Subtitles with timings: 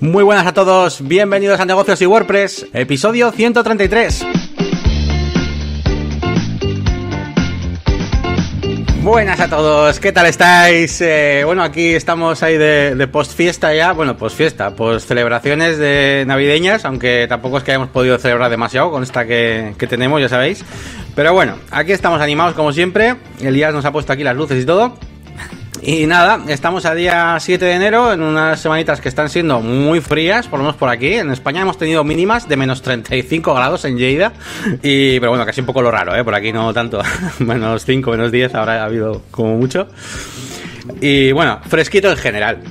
[0.00, 4.24] Muy buenas a todos, bienvenidos a Negocios y WordPress, episodio 133.
[9.02, 11.00] Buenas a todos, ¿qué tal estáis?
[11.00, 16.22] Eh, bueno, aquí estamos ahí de, post fiesta ya, bueno, post fiesta, post celebraciones de
[16.28, 20.28] navideñas, aunque tampoco es que hayamos podido celebrar demasiado con esta que, que tenemos, ya
[20.28, 20.64] sabéis.
[21.16, 24.66] Pero bueno, aquí estamos animados como siempre, Elías nos ha puesto aquí las luces y
[24.66, 24.96] todo.
[25.82, 30.00] Y nada, estamos a día 7 de enero, en unas semanitas que están siendo muy
[30.00, 31.14] frías, por lo menos por aquí.
[31.14, 34.32] En España hemos tenido mínimas de menos 35 grados en Lleida.
[34.82, 36.24] Y, pero bueno, casi un poco lo raro, ¿eh?
[36.24, 37.00] Por aquí no tanto.
[37.38, 39.88] menos 5, menos 10 habrá habido como mucho.
[41.00, 42.62] Y bueno, fresquito en general.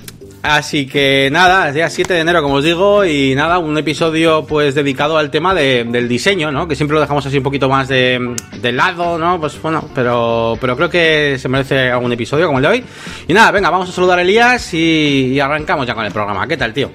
[0.47, 4.45] Así que nada, es día 7 de enero, como os digo, y nada, un episodio
[4.45, 6.69] pues dedicado al tema del diseño, ¿no?
[6.69, 8.37] Que siempre lo dejamos así un poquito más de,
[8.71, 9.41] lado, ¿no?
[9.41, 12.83] Pues bueno, pero, pero creo que se merece algún episodio como el de hoy.
[13.27, 16.47] Y nada, venga, vamos a saludar a Elías y arrancamos ya con el programa.
[16.47, 16.91] ¿Qué tal, tío?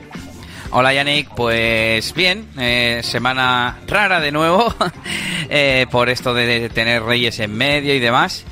[0.74, 4.74] Hola Yannick, pues bien, eh, semana rara de nuevo
[5.50, 8.46] eh, por esto de tener Reyes en medio y demás.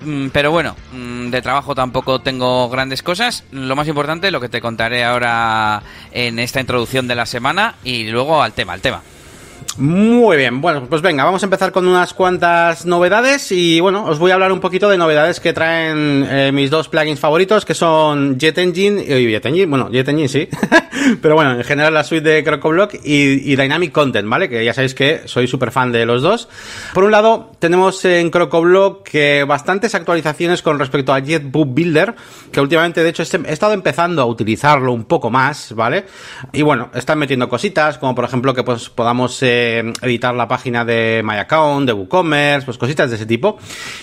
[0.00, 3.44] Mm, pero bueno, mm, de trabajo tampoco tengo grandes cosas.
[3.52, 8.04] Lo más importante, lo que te contaré ahora en esta introducción de la semana y
[8.04, 9.02] luego al tema, al tema.
[9.78, 14.18] Muy bien, bueno, pues venga, vamos a empezar con unas cuantas novedades y bueno, os
[14.18, 17.74] voy a hablar un poquito de novedades que traen eh, mis dos plugins favoritos que
[17.74, 20.48] son Jet Engine y Jet Engine, bueno, Jet Engine sí,
[21.22, 24.48] pero bueno, en general la suite de CrocoBlock y, Dynamic Content, ¿vale?
[24.48, 26.48] Que ya sabéis que soy súper fan de los dos.
[26.94, 32.14] Por un lado, tenemos en CrocoBlock que bastantes actualizaciones con respecto a JetBook Builder,
[32.52, 36.06] que últimamente de hecho he estado empezando a utilizarlo un poco más, ¿vale?
[36.52, 39.42] Y bueno, están metiendo cositas como por ejemplo que pues podamos...
[39.42, 43.58] Eh, editar la página de My Account, de WooCommerce, pues cositas de ese tipo.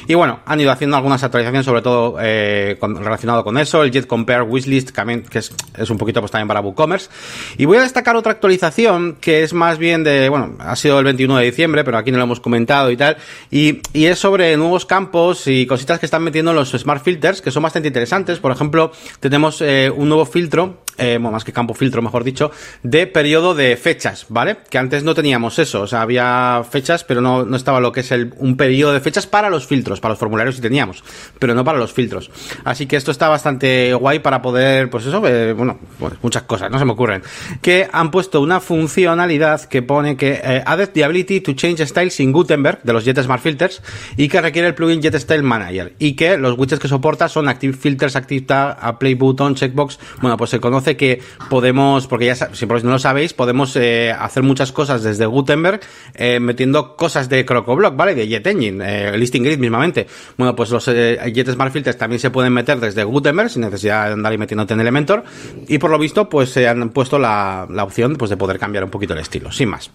[0.07, 4.07] Y bueno, han ido haciendo algunas actualizaciones, sobre todo eh, relacionado con eso, el Jet
[4.07, 6.82] Compare Wishlist, que es, es un poquito pues también para WooCommerce.
[7.57, 11.05] Y voy a destacar otra actualización que es más bien de, bueno, ha sido el
[11.05, 13.17] 21 de diciembre, pero aquí no lo hemos comentado y tal.
[13.51, 17.51] Y, y es sobre nuevos campos y cositas que están metiendo los Smart Filters, que
[17.51, 18.39] son bastante interesantes.
[18.39, 22.51] Por ejemplo, tenemos eh, un nuevo filtro eh, más que campo filtro, mejor dicho,
[22.83, 24.57] de periodo de fechas, ¿vale?
[24.69, 28.01] Que antes no teníamos eso, o sea, había fechas, pero no, no estaba lo que
[28.01, 31.03] es el, un periodo de fechas para los filtros, para los formularios sí teníamos,
[31.39, 32.29] pero no para los filtros.
[32.63, 36.69] Así que esto está bastante guay para poder, pues eso, eh, bueno, pues muchas cosas,
[36.79, 37.21] se me ocurren.
[37.61, 42.19] Que han puesto una funcionalidad que pone que eh, added the ability to change styles
[42.19, 43.81] in Gutenberg, de los Jet Smart Filters,
[44.17, 47.47] y que requiere el plugin Jet Style Manager, y que los widgets que soporta son
[47.47, 52.35] Active Filters, Active Tag, Play Button, Checkbox, bueno, pues se conoce que podemos, porque ya
[52.35, 55.81] si no lo sabéis, podemos eh, hacer muchas cosas desde Gutenberg
[56.15, 58.15] eh, metiendo cosas de CrocoBlock, ¿vale?
[58.15, 60.07] De Jet Engine, eh, Listing Grid mismamente.
[60.37, 64.13] Bueno, pues los Jet Smart Filters también se pueden meter desde Gutenberg sin necesidad de
[64.13, 65.23] andar ahí metiéndote en Elementor.
[65.67, 68.83] Y por lo visto, pues se han puesto la, la opción pues, de poder cambiar
[68.83, 69.91] un poquito el estilo, sin más.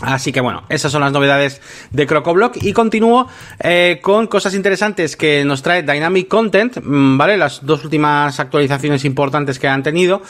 [0.00, 1.60] Así que bueno, esas son las novedades
[1.92, 3.28] de CrocoBlock y continúo
[3.60, 7.36] eh, con cosas interesantes que nos trae Dynamic Content, mm, ¿vale?
[7.36, 10.20] Las dos últimas actualizaciones importantes que han tenido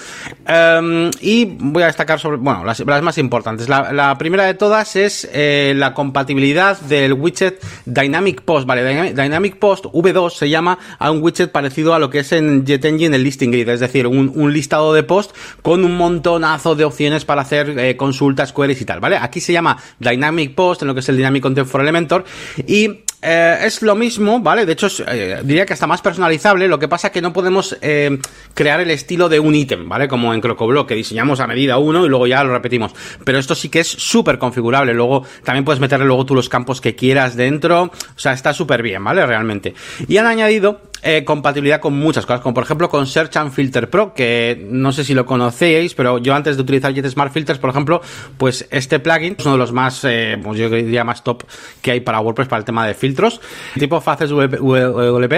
[0.46, 3.68] em, y voy a destacar sobre, bueno, las, más importantes.
[3.68, 9.14] La, primera de todas es eh, la compatibilidad del widget Dynamic Post, ¿vale?
[9.14, 12.84] Dynamic, Post V2 se llama a un widget parecido a lo que es en Jet
[12.84, 17.24] Engine el Listing Grid, es decir, un, listado de post con un montonazo de opciones
[17.24, 19.16] para hacer eh, consultas, queries y tal, ¿vale?
[19.16, 22.24] Aquí se llama Dynamic Post, en lo que es el Dynamic Content for Elementor,
[22.66, 24.66] y eh, es lo mismo, ¿vale?
[24.66, 26.68] De hecho, eh, diría que está más personalizable.
[26.68, 28.18] Lo que pasa es que no podemos eh,
[28.52, 30.08] crear el estilo de un ítem, ¿vale?
[30.08, 32.92] Como en CrocoBlock, que diseñamos a medida uno y luego ya lo repetimos.
[33.24, 34.92] Pero esto sí que es súper configurable.
[34.92, 37.84] Luego también puedes meterle luego tú los campos que quieras dentro.
[37.84, 39.24] O sea, está súper bien, ¿vale?
[39.24, 39.72] Realmente.
[40.06, 40.82] Y han añadido
[41.24, 45.04] compatibilidad con muchas cosas, como por ejemplo con Search and Filter Pro, que no sé
[45.04, 48.00] si lo conocéis, pero yo antes de utilizar Jet Smart Filters, por ejemplo,
[48.38, 51.44] pues este plugin es uno de los más, pues yo diría más top
[51.82, 53.40] que hay para WordPress para el tema de filtros
[53.78, 55.32] tipo Faces WP.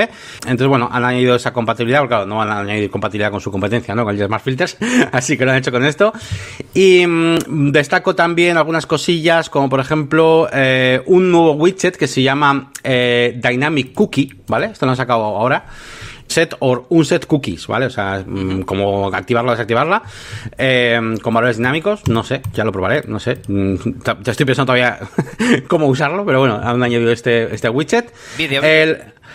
[0.46, 3.50] Entonces, bueno, han añadido esa compatibilidad, porque claro, no van a añadir compatibilidad con su
[3.50, 4.04] competencia, ¿no?
[4.04, 4.76] Con el Smart Filters,
[5.12, 6.12] así que lo han hecho con esto.
[6.74, 12.22] Y mm, destaco también algunas cosillas, como por ejemplo, eh, un nuevo widget que se
[12.22, 14.66] llama eh, Dynamic Cookie, ¿vale?
[14.66, 15.55] Esto lo han sacado ahora
[16.26, 17.86] set o un set cookies, ¿vale?
[17.86, 20.02] O sea, mm, como activarla o desactivarla,
[20.58, 23.74] eh, con valores dinámicos, no sé, ya lo probaré, no sé, mm,
[24.22, 24.98] ya estoy pensando todavía
[25.68, 28.12] cómo usarlo, pero bueno, han añadido este, este widget.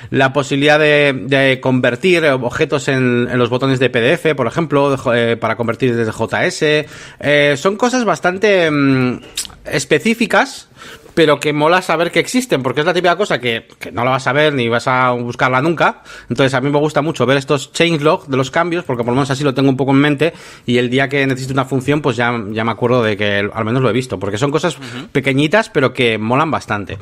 [0.10, 5.96] la posibilidad de, convertir objetos en, los botones de PDF, por ejemplo, eh, para convertir
[5.96, 6.88] desde JS.
[7.20, 9.20] Eh, son cosas bastante mm,
[9.66, 10.70] específicas
[11.14, 14.12] pero que mola saber que existen, porque es la típica cosa que, que no la
[14.12, 16.04] vas a ver ni vas a buscarla nunca.
[16.30, 19.16] Entonces a mí me gusta mucho ver estos changelog de los cambios, porque por lo
[19.16, 20.34] menos así lo tengo un poco en mente
[20.66, 23.66] y el día que necesito una función, pues ya, ya me acuerdo de que al
[23.66, 24.78] menos lo he visto, porque son cosas
[25.12, 26.98] pequeñitas, pero que molan bastante.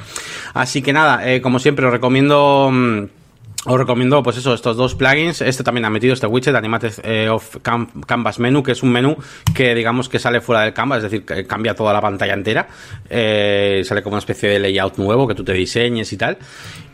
[0.54, 2.70] Así que nada, eh, como siempre, os recomiendo...
[2.72, 3.19] mm,
[3.66, 5.42] os recomiendo, pues eso, estos dos plugins.
[5.42, 9.18] Este también ha metido este widget, Animated eh, of Canvas Menu, que es un menú
[9.54, 12.68] que digamos que sale fuera del Canvas, es decir, que cambia toda la pantalla entera.
[13.10, 16.38] Eh, sale como una especie de layout nuevo que tú te diseñes y tal.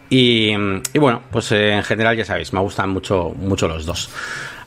[0.09, 0.53] Y,
[0.93, 4.09] y bueno, pues eh, en general ya sabéis, me gustan mucho, mucho los dos.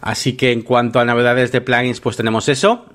[0.01, 2.87] Así que en cuanto a novedades de plugins, pues tenemos eso.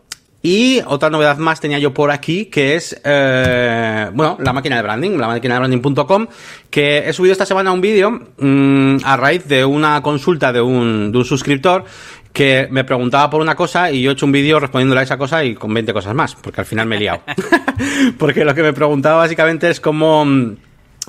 [0.46, 4.82] Y otra novedad más tenía yo por aquí, que es, eh, bueno, la máquina de
[4.82, 6.28] branding, la máquina de branding.com,
[6.70, 11.14] que he subido esta semana un vídeo mm, a raíz de una consulta de un,
[11.14, 11.86] de un suscriptor
[12.34, 15.18] que me preguntaba por una cosa y yo he hecho un vídeo respondiéndole a esa
[15.18, 17.22] cosa y con 20 cosas más, porque al final me he liado.
[18.18, 20.58] porque lo que me preguntaba básicamente es cómo, mm,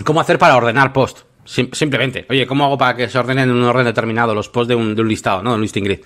[0.05, 1.23] cómo hacer para ordenar post.
[1.47, 4.69] Sim- simplemente, oye, ¿cómo hago para que se ordenen en un orden determinado los posts
[4.69, 5.51] de un, de un listado, ¿no?
[5.51, 5.99] De un listing grid.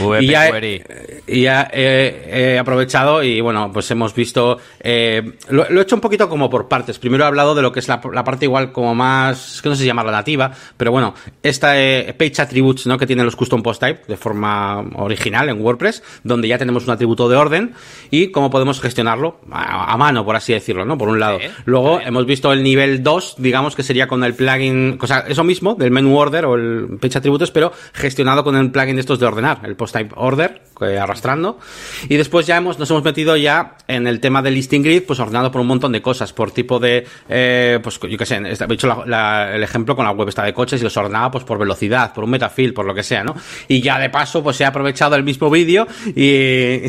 [0.00, 5.32] VP y ya, he- y ya he, he aprovechado y bueno, pues hemos visto, eh,
[5.50, 6.98] lo, lo he hecho un poquito como por partes.
[6.98, 9.74] Primero he hablado de lo que es la, la parte igual como más, que no
[9.74, 12.96] sé si llamarla nativa, pero bueno, esta eh, page attributes, ¿no?
[12.96, 16.90] Que tienen los custom post type de forma original en WordPress, donde ya tenemos un
[16.92, 17.74] atributo de orden
[18.10, 20.96] y cómo podemos gestionarlo a, a mano, por así decirlo, ¿no?
[20.96, 21.38] Por un lado.
[21.40, 22.08] Sí, Luego bien.
[22.08, 25.74] hemos visto el nivel 2, digamos que sería con el plugin, o sea, eso mismo,
[25.74, 29.26] del menu order o el page atributos, pero gestionado con el plugin de estos de
[29.26, 31.58] ordenar, el post type order, eh, arrastrando.
[32.08, 35.18] Y después ya hemos, nos hemos metido ya en el tema del listing grid, pues
[35.20, 38.72] ordenado por un montón de cosas, por tipo de, eh, pues yo qué sé, he
[38.74, 41.58] hecho la- el ejemplo con la web esta de coches y los ordenaba pues por
[41.58, 43.34] velocidad, por un metafield, por lo que sea, ¿no?
[43.68, 46.20] Y ya de paso, pues he aprovechado el mismo vídeo y,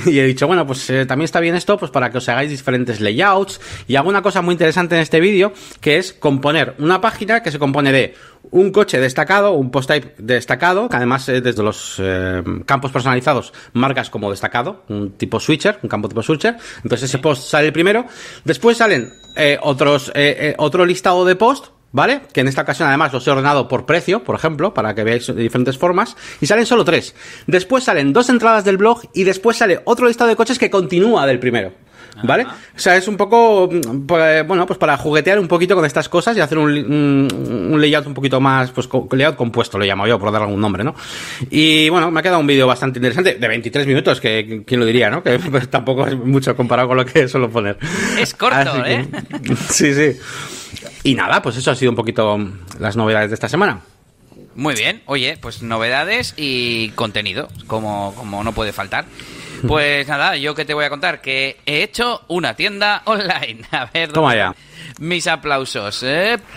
[0.09, 2.49] y he dicho, bueno, pues eh, también está bien esto, pues para que os hagáis
[2.49, 3.59] diferentes layouts.
[3.87, 7.51] Y hago una cosa muy interesante en este vídeo, que es componer una página que
[7.51, 8.15] se compone de
[8.51, 13.53] un coche destacado, un post type destacado, que además eh, desde los eh, campos personalizados
[13.73, 16.57] marcas como destacado, un tipo switcher, un campo tipo switcher.
[16.83, 18.05] Entonces ese post sale el primero.
[18.43, 21.67] Después salen eh, otros, eh, eh, otro listado de post.
[21.89, 22.23] ¿Vale?
[22.33, 25.25] Que en esta ocasión además los he ordenado por precio, por ejemplo, para que veáis
[25.27, 26.17] de diferentes formas.
[26.41, 27.15] Y salen solo tres.
[27.47, 31.25] Después salen dos entradas del blog y después sale otro listado de coches que continúa
[31.25, 31.71] del primero.
[32.23, 32.43] ¿Vale?
[32.45, 36.09] O sea, es un poco, mm, pues, bueno, pues para juguetear un poquito con estas
[36.09, 40.07] cosas y hacer un, un- un layout un poquito más, pues layout compuesto, lo llamo
[40.07, 40.95] yo, por dar algún nombre, ¿no?
[41.49, 44.85] Y bueno, me ha quedado un vídeo bastante interesante, de 23 minutos, que, quién lo
[44.85, 45.21] diría, ¿no?
[45.23, 47.77] Que pues, tampoco es mucho comparado con lo que suelo poner.
[48.19, 49.07] Es corto, que- ¿eh?
[49.69, 50.17] sí, sí.
[51.03, 52.37] Y nada, pues eso ha sido un poquito
[52.79, 53.79] las novedades de esta semana.
[54.55, 59.05] Muy bien, oye, pues novedades y contenido, como, como no puede faltar.
[59.67, 63.61] Pues nada, yo que te voy a contar que he hecho una tienda online.
[63.71, 64.55] A ver, Toma ¿dónde- ya.
[64.99, 66.03] Mis aplausos.
[66.03, 66.37] ¿eh?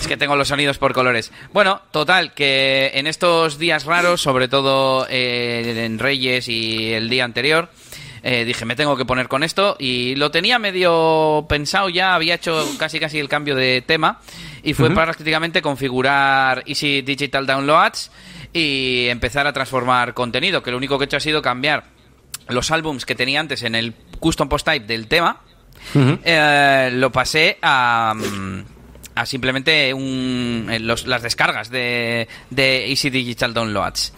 [0.00, 1.30] Es que tengo los sonidos por colores.
[1.52, 7.24] Bueno, total, que en estos días raros, sobre todo eh, en Reyes y el día
[7.24, 7.68] anterior,
[8.22, 12.34] eh, dije, me tengo que poner con esto y lo tenía medio pensado ya, había
[12.34, 14.20] hecho casi casi el cambio de tema
[14.64, 18.10] y fue prácticamente configurar Easy Digital Downloads
[18.52, 21.84] y empezar a transformar contenido, que lo único que he hecho ha sido cambiar
[22.48, 25.40] los álbums que tenía antes en el custom post type del tema
[25.94, 28.12] eh, lo pasé a,
[29.14, 34.12] a simplemente un, eh, los- las descargas de, de Easy Digital Downloads.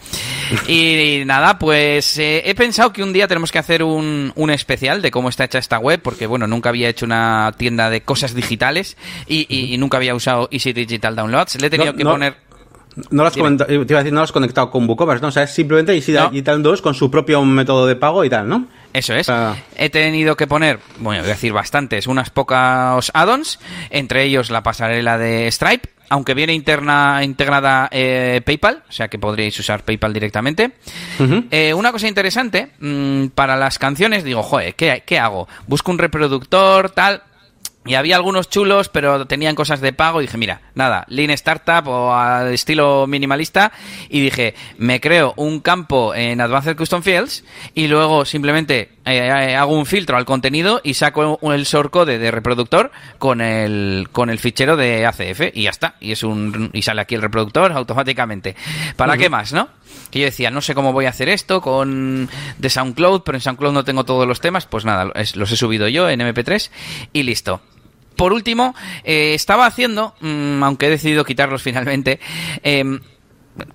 [0.67, 5.01] Y, nada, pues eh, he pensado que un día tenemos que hacer un, un especial
[5.01, 8.33] de cómo está hecha esta web, porque bueno, nunca había hecho una tienda de cosas
[8.33, 11.61] digitales y, y- y nunca había usado Easy Digital Downloads.
[11.61, 12.11] Le he tenido No, que no.
[12.11, 12.35] poner...
[13.09, 15.29] No lo has comentado, te iba a decir, no lo has conectado con WooCommerce, ¿no?
[15.29, 16.29] O sea, es simplemente Easy No.
[16.29, 18.67] Digital 2 con su propio método de pago y tal, ¿no?
[18.93, 19.29] Eso es.
[19.29, 19.55] Ah.
[19.75, 23.59] He tenido que poner, bueno, voy a decir bastantes, unas pocas add-ons,
[23.89, 29.17] entre ellos la pasarela de Stripe, aunque viene interna, integrada eh, PayPal, o sea que
[29.17, 30.73] podríais usar PayPal directamente.
[31.49, 35.47] Eh, una cosa interesante, mm, para las canciones digo, joder, ¿qué, ¿qué hago?
[35.67, 37.23] Busco un reproductor, tal...
[37.85, 40.21] Y había algunos chulos, pero tenían cosas de pago.
[40.21, 43.73] Y dije, mira, nada, Lean Startup o al estilo minimalista.
[44.09, 49.55] Y dije, me creo un campo en Advanced Custom Fields y luego simplemente eh, eh,
[49.55, 54.39] hago un filtro al contenido y saco el shortcode de reproductor con el, con el
[54.39, 55.95] fichero de ACF y ya está.
[55.99, 58.55] Y, es un, y sale aquí el reproductor automáticamente.
[58.95, 59.67] ¿Para qué más, no?
[60.09, 63.41] Que yo decía, no sé cómo voy a hacer esto con de SoundCloud, pero en
[63.41, 64.67] SoundCloud no tengo todos los temas.
[64.67, 66.69] Pues nada, los he subido yo en MP3
[67.11, 67.61] y listo.
[68.15, 72.19] Por último, eh, estaba haciendo, mm, aunque he decidido quitarlos finalmente,
[72.63, 72.99] em,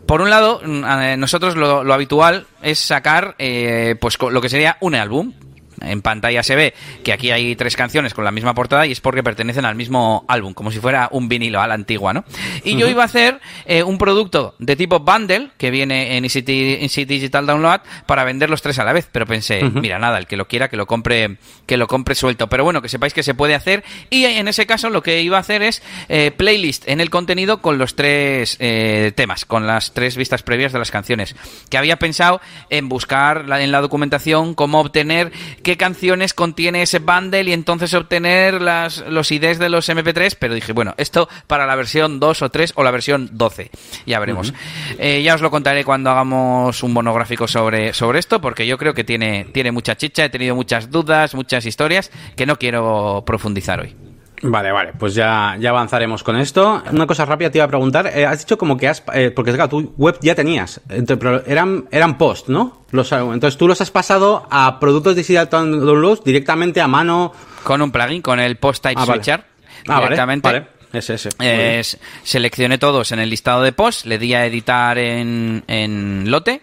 [0.07, 4.77] por un lado, mm, eh, nosotros lo, habitual es sacar eh, pues lo que sería
[4.81, 5.33] un álbum.
[5.81, 9.01] En pantalla se ve que aquí hay tres canciones con la misma portada y es
[9.01, 12.25] porque pertenecen al mismo álbum, como si fuera un vinilo a la antigua, ¿no?
[12.65, 16.43] Y yo iba a hacer eh, un producto de tipo bundle que viene en Easy,
[17.05, 20.37] Digital Download para vender los tres a la vez, pero pensé, mira, nada, el que
[20.37, 23.35] lo quiera que lo compre que lo compre suelto, pero bueno, que sepáis que se
[23.35, 27.01] puede hacer y en ese caso lo que iba a hacer es eh, playlist en
[27.01, 31.37] el contenido con los tres eh, temas, con las tres vistas previas de las canciones,
[31.71, 35.33] que había pensado en buscar en la documentación cómo obtener
[35.69, 40.55] qué canciones contiene ese bundle y entonces obtener las, los IDs de los MP3, pero
[40.55, 43.71] dije, bueno, esto para la versión 2 o 3 o la versión 12,
[44.07, 44.55] ya veremos.
[44.99, 48.95] Eh, ya os lo contaré cuando hagamos un monográfico sobre, sobre esto, porque yo creo
[48.95, 53.79] que tiene, tiene mucha chicha, he tenido muchas dudas, muchas historias que no quiero profundizar
[53.79, 53.95] hoy.
[54.43, 56.83] Vale, vale, pues ya, ya avanzaremos con esto.
[56.93, 58.07] Una cosa rápida te iba a preguntar.
[58.15, 59.03] Eh, has dicho como que has.
[59.13, 60.81] Eh, porque claro, tu web ya tenías.
[61.19, 62.83] pero eran, eran post, ¿no?
[62.91, 67.33] Los, entonces tú los has pasado a productos digital downloads directamente a mano.
[67.65, 69.45] Con un plugin, con el post type ah, switcher.
[69.89, 70.49] Ah, directamente.
[70.49, 71.99] Vale, Ese, ese.
[72.23, 76.63] seleccioné todos en el listado de post, le di a editar en, en lote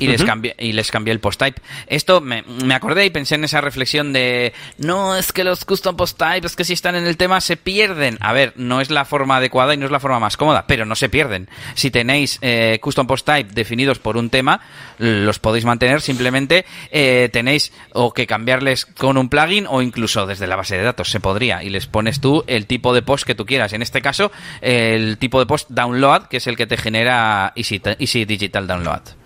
[0.00, 1.60] y, les cambié, y les cambié el post type.
[1.86, 5.96] Esto me, me, acordé y pensé en esa reflexión de no, es que los custom
[5.96, 8.18] post type, es que si están en el tema se pierden.
[8.20, 10.84] A ver, no es la forma adecuada y no es la forma más cómoda, pero
[10.86, 11.48] no se pierden.
[11.74, 14.60] Si tenéis eh, custom post type definidos por un tema,
[14.98, 20.46] los podéis mantener, simplemente eh, tenéis o que cambiarles con un plugin o incluso desde
[20.46, 23.34] la base de datos se podría y les pones tú el tipo de post que
[23.34, 23.72] tú quieras.
[23.72, 27.80] En este caso, el tipo de post download, que es el que te genera Easy,
[27.98, 29.19] Easy Digital Download.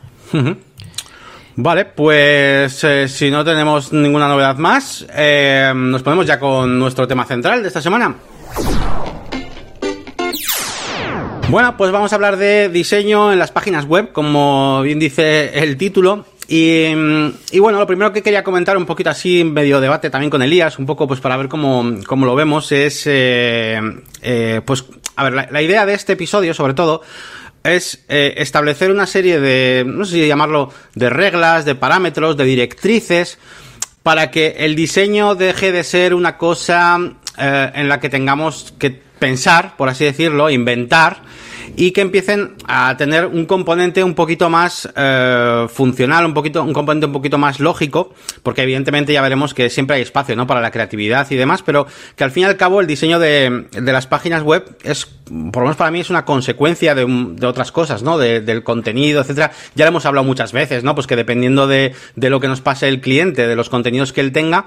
[1.57, 7.07] Vale, pues eh, si no tenemos ninguna novedad más, eh, nos ponemos ya con nuestro
[7.07, 8.17] tema central de esta semana.
[11.49, 15.77] Bueno, pues vamos a hablar de diseño en las páginas web, como bien dice el
[15.77, 16.27] título.
[16.49, 16.93] Y,
[17.59, 20.87] bueno, lo primero que quería comentar un poquito así, medio debate también con Elías, un
[20.87, 23.81] poco pues para ver cómo, lo vemos, es eh,
[24.65, 24.85] pues,
[25.17, 27.03] a ver, la idea de este episodio sobre todo
[27.65, 32.45] es eh, establecer una serie de, no sé si llamarlo, de reglas, de parámetros, de
[32.45, 33.39] directrices,
[34.03, 36.99] para que el diseño deje de ser una cosa
[37.39, 41.23] eh, en la que tengamos que pensar, por así decirlo, inventar,
[41.77, 46.73] y que empiecen a tener un componente un poquito más eh, funcional, un poquito, un
[46.73, 50.47] componente un poquito más lógico, porque evidentemente ya veremos que siempre hay espacio, ¿no?
[50.47, 53.67] Para la creatividad y demás, pero que al fin y al cabo el diseño de,
[53.73, 57.47] de las páginas web es, por lo menos para mí, es una consecuencia de, de
[57.47, 58.19] otras cosas, ¿no?
[58.19, 59.53] De, del contenido, etcétera.
[59.75, 60.95] Ya lo hemos hablado muchas veces, ¿no?
[60.95, 64.21] Pues que dependiendo de, de lo que nos pase el cliente, de los contenidos que
[64.21, 64.67] él tenga,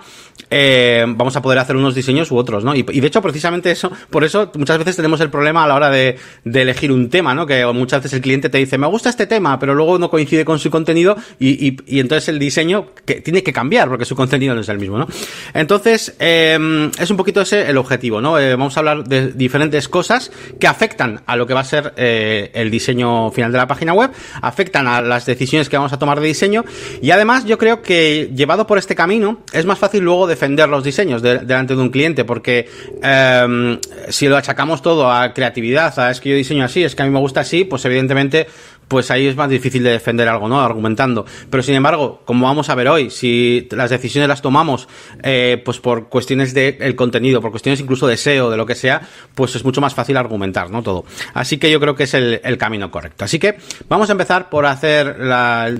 [0.49, 2.75] eh, vamos a poder hacer unos diseños u otros, ¿no?
[2.75, 5.75] Y, y de hecho, precisamente eso, por eso muchas veces tenemos el problema a la
[5.75, 7.45] hora de, de elegir un tema, ¿no?
[7.45, 10.43] Que muchas veces el cliente te dice, me gusta este tema, pero luego no coincide
[10.43, 14.15] con su contenido y, y, y entonces el diseño que tiene que cambiar porque su
[14.15, 15.07] contenido no es el mismo, ¿no?
[15.53, 18.39] Entonces, eh, es un poquito ese el objetivo, ¿no?
[18.39, 21.94] Eh, vamos a hablar de diferentes cosas que afectan a lo que va a ser
[21.98, 24.12] eh, el diseño final de la página web,
[24.42, 26.66] afectan a las decisiones que vamos a tomar de diseño
[27.01, 30.84] y además yo creo que llevado por este camino es más fácil luego defender los
[30.84, 32.70] diseños delante de un cliente porque
[33.04, 37.01] eh, si lo achacamos todo a creatividad, a es que yo diseño así, es que
[37.01, 38.48] a mí me gusta así, pues evidentemente
[38.88, 40.62] pues ahí es más difícil de defender algo, ¿no?
[40.62, 41.25] Argumentando.
[41.50, 44.88] Pero sin embargo, como vamos a ver hoy, si las decisiones las tomamos,
[45.24, 48.75] eh, pues por cuestiones del el contenido, por cuestiones incluso de SEO, de lo que
[48.75, 49.01] sea,
[49.36, 50.82] pues es mucho más fácil argumentar, ¿no?
[50.84, 51.06] Todo.
[51.34, 53.24] Así que yo creo que es el, camino correcto.
[53.24, 55.72] Así que vamos a empezar por hacer la,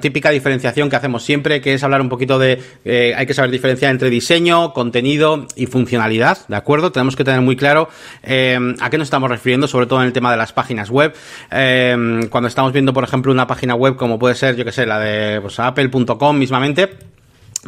[0.00, 3.50] típica diferenciación que hacemos siempre, que es hablar un poquito de, eh, hay que saber
[3.50, 6.90] diferenciar entre diseño, contenido y funcionalidad, ¿de acuerdo?
[6.90, 7.88] Tenemos que tener muy claro
[8.22, 11.14] eh, a qué nos estamos refiriendo, sobre todo en el tema de las páginas web.
[11.50, 14.98] Eh, estamos viendo, por ejemplo, una página web como puede ser, yo que sé, la
[14.98, 16.90] de pues, apple.com mismamente,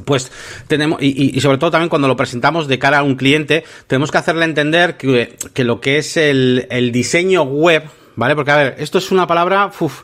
[0.05, 0.31] pues
[0.67, 4.11] tenemos, y, y, sobre todo también cuando lo presentamos de cara a un cliente, tenemos
[4.11, 7.85] que hacerle entender que, que lo que es el, el diseño web,
[8.17, 8.35] ¿vale?
[8.35, 10.03] Porque, a ver, esto es una palabra, uf,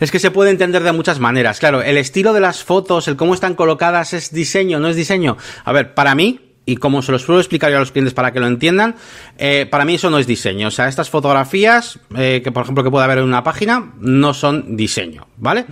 [0.00, 1.58] es que se puede entender de muchas maneras.
[1.58, 5.36] Claro, el estilo de las fotos, el cómo están colocadas es diseño, no es diseño.
[5.64, 8.32] A ver, para mí, y como se los suelo explicar yo a los clientes para
[8.32, 8.96] que lo entiendan,
[9.38, 10.68] eh, para mí eso no es diseño.
[10.68, 14.34] O sea, estas fotografías, eh, que por ejemplo que puede haber en una página, no
[14.34, 15.64] son diseño, ¿vale?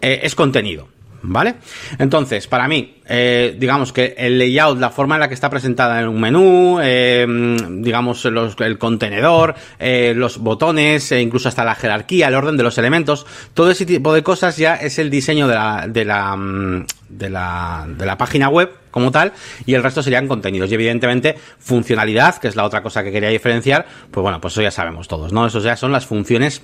[0.00, 0.91] Eh, es contenido.
[1.24, 1.54] ¿Vale?
[1.98, 6.00] Entonces, para mí, eh, digamos que el layout, la forma en la que está presentada
[6.00, 7.24] en un menú, eh,
[7.70, 12.64] digamos los, el contenedor, eh, los botones, e incluso hasta la jerarquía, el orden de
[12.64, 13.24] los elementos,
[13.54, 17.30] todo ese tipo de cosas ya es el diseño de la, de la, mm, de
[17.30, 19.32] la, de la página web como tal,
[19.64, 20.70] y el resto serían contenidos.
[20.70, 24.62] Y evidentemente, funcionalidad, que es la otra cosa que quería diferenciar, pues bueno, pues eso
[24.62, 25.46] ya sabemos todos, ¿no?
[25.46, 26.62] Eso ya son las funciones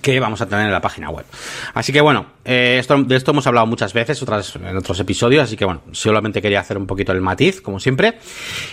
[0.00, 1.26] que vamos a tener en la página web.
[1.74, 5.44] Así que bueno, eh, esto, de esto hemos hablado muchas veces otras, en otros episodios,
[5.44, 8.18] así que bueno, solamente quería hacer un poquito el matiz, como siempre.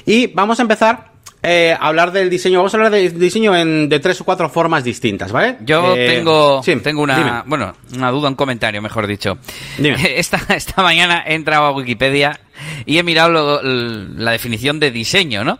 [0.06, 1.12] Y vamos a empezar
[1.42, 2.60] eh, hablar del diseño.
[2.60, 5.58] Vamos a hablar del diseño en, de tres o cuatro formas distintas, ¿vale?
[5.62, 7.32] Yo Eh, tengo, sí, tengo una, dime.
[7.46, 9.38] bueno, una duda, un comentario, mejor dicho.
[9.78, 9.98] Dime.
[10.20, 12.40] Esta, esta mañana he entrado a Wikipedia
[12.86, 15.60] y he mirado lo- la definición de diseño, ¿no?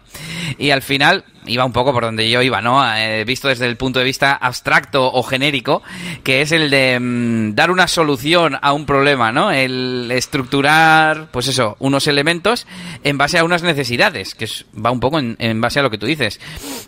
[0.58, 2.84] Y al final iba un poco por donde yo iba, ¿no?
[2.96, 5.82] Eh, visto desde el punto de vista abstracto o genérico,
[6.24, 9.52] que es el de mm, dar una solución a un problema, ¿no?
[9.52, 12.68] El estructurar, pues eso, unos elementos
[13.04, 15.90] en base a unas necesidades, que es- va un poco en, en base a lo
[15.90, 16.40] que tú dices.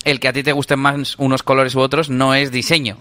[0.04, 2.98] El que a ti te gusten más unos colores u otros no es diseño.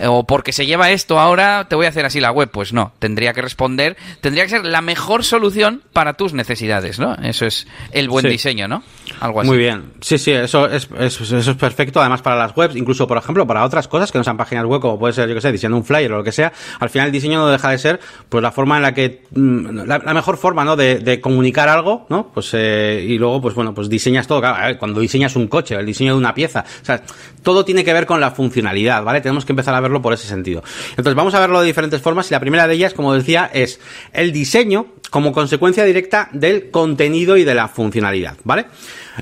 [0.00, 2.50] Eh, O porque se lleva esto ahora, te voy a hacer así la web.
[2.50, 7.14] Pues no, tendría que responder, tendría que ser la mejor solución para tus necesidades, ¿no?
[7.22, 8.30] Eso es el buen Sí.
[8.30, 8.82] diseño, ¿no?
[9.20, 9.48] Algo así.
[9.48, 9.92] Muy bien.
[10.00, 12.00] Sí, sí, eso es, es- eso es perfecto.
[12.00, 14.80] Además, para las webs, incluso, por ejemplo, para otras cosas que no sean páginas web,
[14.80, 17.06] como puede ser, yo que sé, diseñando un flyer o lo que sea, al final
[17.06, 20.14] el diseño no deja de ser, pues, la forma en la que, mm, la, la
[20.14, 20.76] mejor forma, ¿no?
[20.76, 22.30] De, de comunicar algo, ¿no?
[22.32, 24.40] Pues, eh, y luego, pues, bueno, pues diseñas todo.
[24.40, 27.02] Claro, a ver, cuando diseñas un coche, el diseño de una pieza, o sea,
[27.42, 29.20] todo tiene que ver con la funcionalidad, ¿vale?
[29.20, 30.62] Tenemos que empezar a verlo por ese sentido.
[30.90, 33.80] Entonces, vamos a verlo de diferentes formas y la primera de ellas, como decía, es
[34.12, 38.66] el diseño como consecuencia directa del contenido y de la funcionalidad, ¿vale?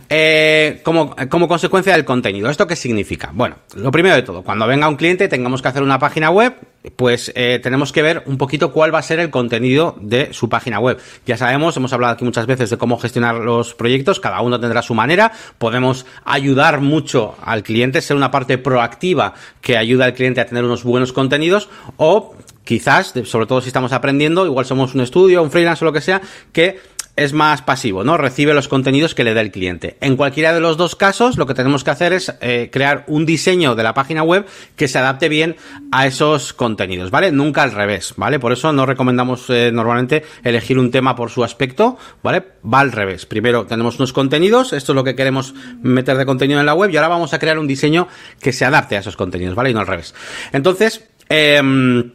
[0.09, 1.15] Eh, como,
[1.49, 2.51] consecuencia del contenido.
[2.51, 3.31] ¿Esto qué significa?
[3.33, 6.55] Bueno, lo primero de todo, cuando venga un cliente tengamos que hacer una página web,
[6.97, 10.49] pues eh, tenemos que ver un poquito cuál va a ser el contenido de su
[10.49, 10.99] página web.
[11.27, 14.83] Ya sabemos, hemos hablado aquí muchas veces de cómo gestionar los proyectos, cada uno tendrá
[14.83, 20.41] su manera, podemos ayudar mucho al cliente, ser una parte proactiva que ayuda al cliente
[20.41, 25.01] a tener unos buenos contenidos o quizás, sobre todo si estamos aprendiendo, igual somos un
[25.01, 26.21] estudio, un freelance o lo que sea,
[26.53, 26.79] que
[27.17, 28.17] es más pasivo, ¿no?
[28.17, 29.97] Recibe los contenidos que le da el cliente.
[30.01, 33.27] En cualquiera de los dos casos, lo que tenemos que hacer es eh, crear un
[33.27, 35.57] diseño de la página web que se adapte bien
[35.93, 37.31] a esos contenidos, ¿vale?
[37.33, 38.39] Nunca al revés, ¿vale?
[38.39, 42.43] Por eso no recomendamos eh, normalmente elegir un tema por su aspecto, ¿vale?
[42.65, 43.27] Va al revés.
[43.27, 46.91] Primero tenemos unos contenidos, esto es lo que queremos meter de contenido en la web
[46.91, 48.09] y ahora vamos a crear un diseño
[48.41, 49.71] que se adapte a esos contenidos, ¿vale?
[49.71, 50.15] Y no al revés.
[50.53, 52.13] Entonces, em,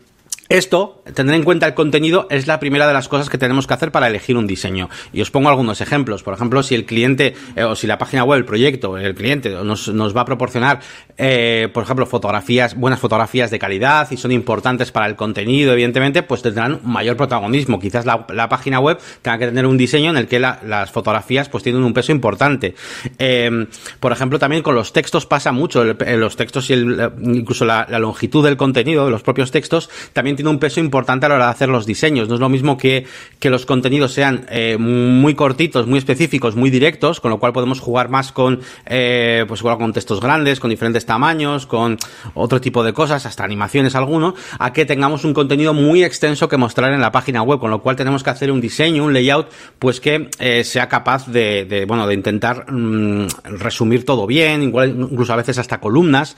[0.47, 3.73] esto, tener en cuenta el contenido, es la primera de las cosas que tenemos que
[3.73, 4.89] hacer para elegir un diseño.
[5.11, 6.21] Y os pongo algunos ejemplos.
[6.21, 9.49] Por ejemplo, si el cliente, eh, o si la página web, el proyecto, el cliente
[9.49, 10.81] nos, nos va a proporcionar,
[11.17, 16.21] eh, por ejemplo, fotografías, buenas fotografías de calidad y son importantes para el contenido, evidentemente,
[16.21, 17.79] pues tendrán mayor protagonismo.
[17.79, 21.49] Quizás la, página web tenga que tener un diseño en el que la- las fotografías
[21.49, 22.75] pues tienen un peso importante.
[23.17, 23.65] Eh,
[23.99, 25.83] por ejemplo, también con los textos pasa mucho.
[25.83, 29.89] Eh, los textos y el, incluso la, la longitud del contenido de los propios textos
[30.13, 32.27] también tiene un peso importante a la hora de hacer los diseños.
[32.27, 33.05] No es lo mismo que,
[33.39, 37.79] que los contenidos sean eh, muy cortitos, muy específicos, muy directos, con lo cual podemos
[37.79, 41.97] jugar más con, eh, pues con textos grandes, con diferentes tamaños, con
[42.33, 46.57] otro tipo de cosas, hasta animaciones alguno, a que tengamos un contenido muy extenso que
[46.57, 49.49] mostrar en la página web, con lo cual tenemos que hacer un diseño, un layout,
[49.79, 55.33] pues que eh, sea capaz de, bueno, de intentar mm, resumir todo bien, igual, incluso
[55.33, 56.35] a veces hasta columnas,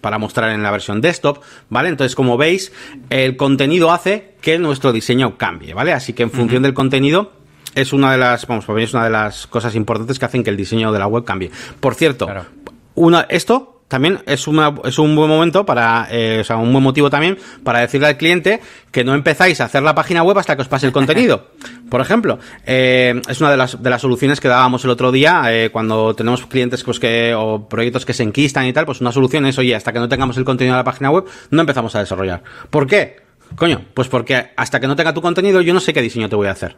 [0.00, 1.88] para mostrar en la versión desktop, ¿vale?
[1.88, 2.72] Entonces, como veis,
[3.08, 5.92] el contenido hace que nuestro diseño cambie, ¿vale?
[5.92, 7.32] Así que en función del contenido,
[7.74, 10.42] es una de las, vamos, para mí es una de las cosas importantes que hacen
[10.42, 11.50] que el diseño de la web cambie.
[11.80, 12.46] Por cierto, Claro.
[12.94, 16.84] una, esto también es, una, es un buen momento para, eh, o sea, un buen
[16.84, 18.60] motivo también para decirle al cliente
[18.92, 21.48] que no empezáis a hacer la página web hasta que os pase el contenido.
[21.90, 25.42] Por ejemplo, eh, es una de las, de las soluciones que dábamos el otro día
[25.48, 29.10] eh, cuando tenemos clientes pues, que, o proyectos que se enquistan y tal, pues una
[29.10, 31.92] solución es, oye, hasta que no tengamos el contenido de la página web, no empezamos
[31.96, 32.44] a desarrollar.
[32.70, 33.16] ¿Por qué?
[33.56, 36.36] Coño, pues porque hasta que no tenga tu contenido yo no sé qué diseño te
[36.36, 36.76] voy a hacer.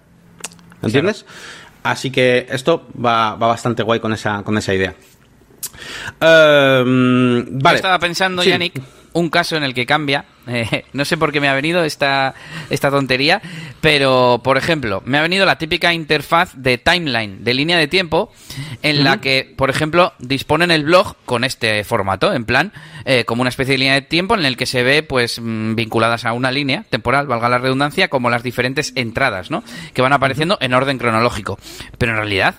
[0.80, 1.26] ¿Entiendes?
[1.82, 4.94] Así que esto va, va bastante guay con esa, con esa idea.
[6.20, 6.84] Yo
[7.60, 7.76] vale.
[7.76, 8.50] estaba pensando, Sí.
[8.50, 8.80] Yannick,
[9.14, 10.24] un caso en el que cambia.
[10.46, 12.34] eh, no sé por qué me ha venido esta,
[12.70, 13.40] esta tontería,
[13.80, 18.32] pero por ejemplo, me ha venido la típica interfaz de timeline, de línea de tiempo,
[18.82, 22.72] en la que, por ejemplo, disponen el blog con este formato, en plan,
[23.04, 25.74] eh, como una especie de línea de tiempo en el que se ve, pues, mm,
[25.74, 29.62] vinculadas a una línea temporal, valga la redundancia, como las diferentes entradas, ¿no?
[29.94, 31.58] Que van apareciendo en orden cronológico.
[31.98, 32.54] Pero en realidad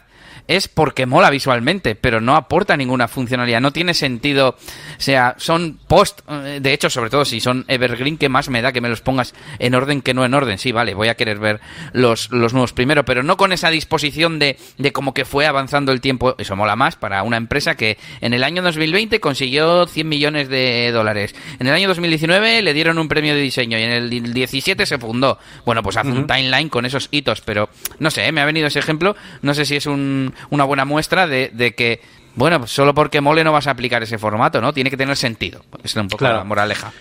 [0.47, 3.61] es porque mola visualmente, pero no aporta ninguna funcionalidad.
[3.61, 4.49] No tiene sentido.
[4.49, 6.19] O sea, son post.
[6.29, 9.01] eh, De hecho, sobre todo si son evergreen, que más me da que me los
[9.01, 10.57] pongas en orden que no en orden.
[10.57, 11.61] Sí, vale, voy a querer ver
[11.93, 15.91] los, los nuevos primero, pero no con esa disposición de, de como que fue avanzando
[15.91, 16.35] el tiempo.
[16.37, 20.91] Eso mola más para una empresa que en el año 2020 consiguió 100 millones de
[20.91, 21.33] dólares.
[21.59, 24.97] En el año 2019 le dieron un premio de diseño y en el 17 se
[24.97, 25.39] fundó.
[25.65, 28.31] Bueno, pues hace un timeline con esos hitos, pero no sé, ¿eh?
[28.31, 29.15] me ha venido ese ejemplo.
[29.41, 32.01] No sé si es un- una buena muestra de, de que
[32.35, 34.73] Bueno, solo porque mole no vas a aplicar ese formato, ¿no?
[34.73, 35.63] Tiene que tener sentido.
[35.83, 36.91] Es un poco la moraleja.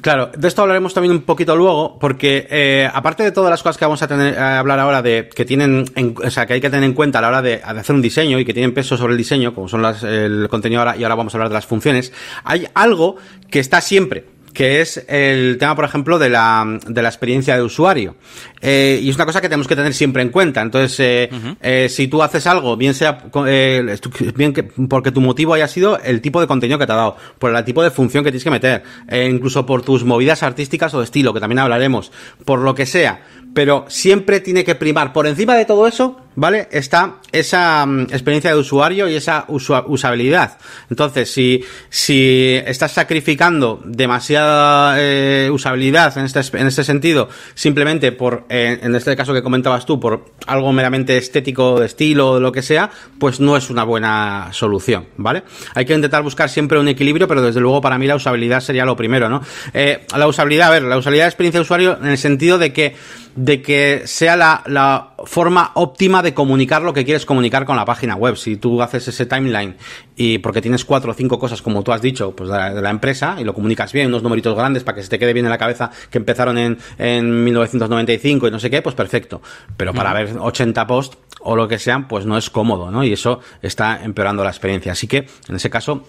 [0.00, 3.76] Claro, de esto hablaremos también un poquito luego, porque eh, aparte de todas las cosas
[3.76, 5.84] que vamos a tener a hablar ahora de que tienen,
[6.24, 8.38] o sea, que hay que tener en cuenta a la hora de, hacer un diseño
[8.38, 11.16] y que tienen peso sobre el diseño, como son las, el contenido ahora y ahora
[11.16, 13.16] vamos a hablar de las funciones, hay algo
[13.50, 17.62] que está siempre que es el tema, por ejemplo, de la, de la experiencia de
[17.62, 18.16] usuario.
[18.60, 20.60] Eh, y es una cosa que tenemos que tener siempre en cuenta.
[20.60, 23.96] Entonces, eh, eh, si tú haces algo, bien sea eh,
[24.34, 27.16] bien que, porque tu motivo haya sido el tipo de contenido que te ha dado,
[27.38, 30.92] por el tipo de función que tienes que meter, eh, incluso por tus movidas artísticas
[30.94, 32.12] o de estilo, que también hablaremos,
[32.44, 33.22] por lo que sea,
[33.54, 36.68] pero siempre tiene que primar por encima de todo eso ¿vale?
[36.70, 40.58] Está esa mm, experiencia de usuario y esa usabilidad.
[40.88, 48.46] Entonces, si, si estás sacrificando demasiada eh, usabilidad en este, en este sentido, simplemente por,
[48.48, 52.52] eh, en este caso que comentabas tú, por algo meramente estético, de estilo, o lo
[52.52, 55.42] que sea, pues no es una buena solución, ¿vale?
[55.74, 58.84] Hay que intentar buscar siempre un equilibrio, pero desde luego para mí la usabilidad sería
[58.84, 59.42] lo primero, ¿no?
[59.74, 62.72] Eh, la usabilidad, a ver, la usabilidad de experiencia de usuario en el sentido de
[62.72, 62.94] que
[63.36, 67.84] de que sea la, la, forma óptima de comunicar lo que quieres comunicar con la
[67.84, 68.36] página web.
[68.36, 69.76] Si tú haces ese timeline
[70.16, 72.80] y porque tienes cuatro o cinco cosas, como tú has dicho, pues de la, de
[72.80, 75.46] la empresa y lo comunicas bien, unos numeritos grandes para que se te quede bien
[75.46, 79.42] en la cabeza que empezaron en, en 1995 y no sé qué, pues perfecto.
[79.76, 83.04] Pero para ver 80 posts o lo que sean, pues no es cómodo, ¿no?
[83.04, 84.92] Y eso está empeorando la experiencia.
[84.92, 86.06] Así que, en ese caso,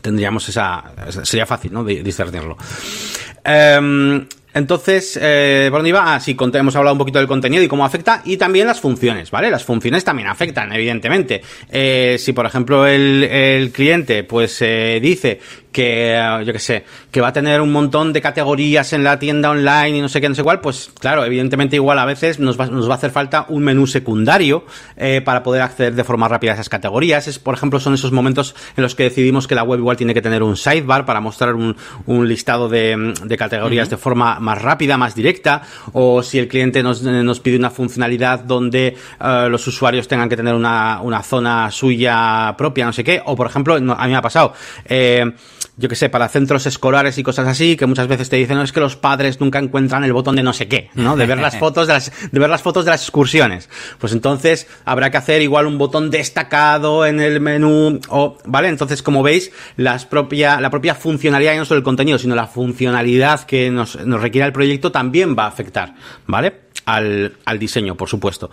[0.00, 0.84] tendríamos esa,
[1.22, 1.84] sería fácil, ¿no?
[1.84, 2.56] discernirlo.
[3.44, 6.14] Eh, entonces, eh, ¿por dónde iba?
[6.14, 9.30] Ah, sí, hemos hablado un poquito del contenido y cómo afecta, y también las funciones,
[9.30, 9.50] ¿vale?
[9.50, 11.42] Las funciones también afectan, evidentemente.
[11.70, 15.40] Eh, si, por ejemplo, el, el cliente, pues, eh, dice
[15.74, 19.50] que, yo qué sé, que va a tener un montón de categorías en la tienda
[19.50, 22.58] online y no sé qué, no sé cuál, pues, claro, evidentemente igual a veces nos
[22.58, 24.64] va, nos va a hacer falta un menú secundario
[24.96, 27.26] eh, para poder acceder de forma rápida a esas categorías.
[27.26, 30.14] Es, por ejemplo, son esos momentos en los que decidimos que la web igual tiene
[30.14, 33.90] que tener un sidebar para mostrar un, un listado de, de categorías uh -huh.
[33.90, 38.40] de forma más rápida, más directa, o si el cliente nos, nos pide una funcionalidad
[38.40, 43.20] donde uh, los usuarios tengan que tener una, una, zona suya propia, no sé qué,
[43.24, 44.52] o por ejemplo, a mí me ha pasado,
[44.84, 45.32] eh,
[45.76, 48.62] yo que sé, para centros escolares y cosas así, que muchas veces te dicen, no,
[48.62, 51.16] es que los padres nunca encuentran el botón de no sé qué, ¿no?
[51.16, 53.68] De ver las fotos de las, de ver las fotos de las excursiones.
[53.98, 58.68] Pues entonces habrá que hacer igual un botón destacado en el menú, o, ¿vale?
[58.68, 62.46] Entonces, como veis, las propia, la propia funcionalidad, y no solo el contenido, sino la
[62.46, 65.94] funcionalidad que nos, nos requiere el proyecto también va a afectar,
[66.26, 66.60] ¿vale?
[66.86, 68.50] Al, al diseño, por supuesto.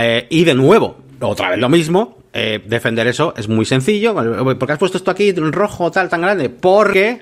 [0.00, 4.12] eh, y de nuevo, otra vez lo mismo, eh, defender eso es muy sencillo.
[4.12, 6.50] ¿Por qué has puesto esto aquí en rojo tal tan grande?
[6.50, 7.20] Porque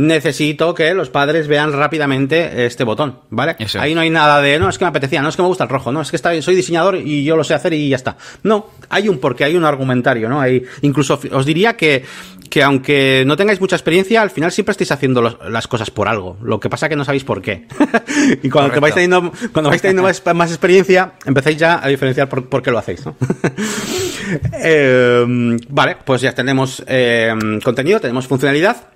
[0.00, 3.56] necesito que los padres vean rápidamente este botón, ¿vale?
[3.78, 5.64] Ahí no hay nada de, no, es que me apetecía, no es que me gusta
[5.64, 7.96] el rojo, no, es que está, soy diseñador y yo lo sé hacer y ya
[7.96, 8.16] está.
[8.42, 10.40] No, hay un porqué, hay un argumentario, ¿no?
[10.40, 12.04] Hay, incluso os diría que,
[12.48, 16.08] que aunque no tengáis mucha experiencia, al final siempre estáis haciendo los, las cosas por
[16.08, 16.36] algo.
[16.42, 17.66] Lo que pasa es que no sabéis por qué.
[18.42, 22.48] y cuando vais teniendo, cuando vais teniendo más, más, experiencia, empezáis ya a diferenciar por,
[22.48, 23.16] por qué lo hacéis, ¿no?
[24.54, 28.88] eh, vale, pues ya tenemos eh, contenido, tenemos funcionalidad.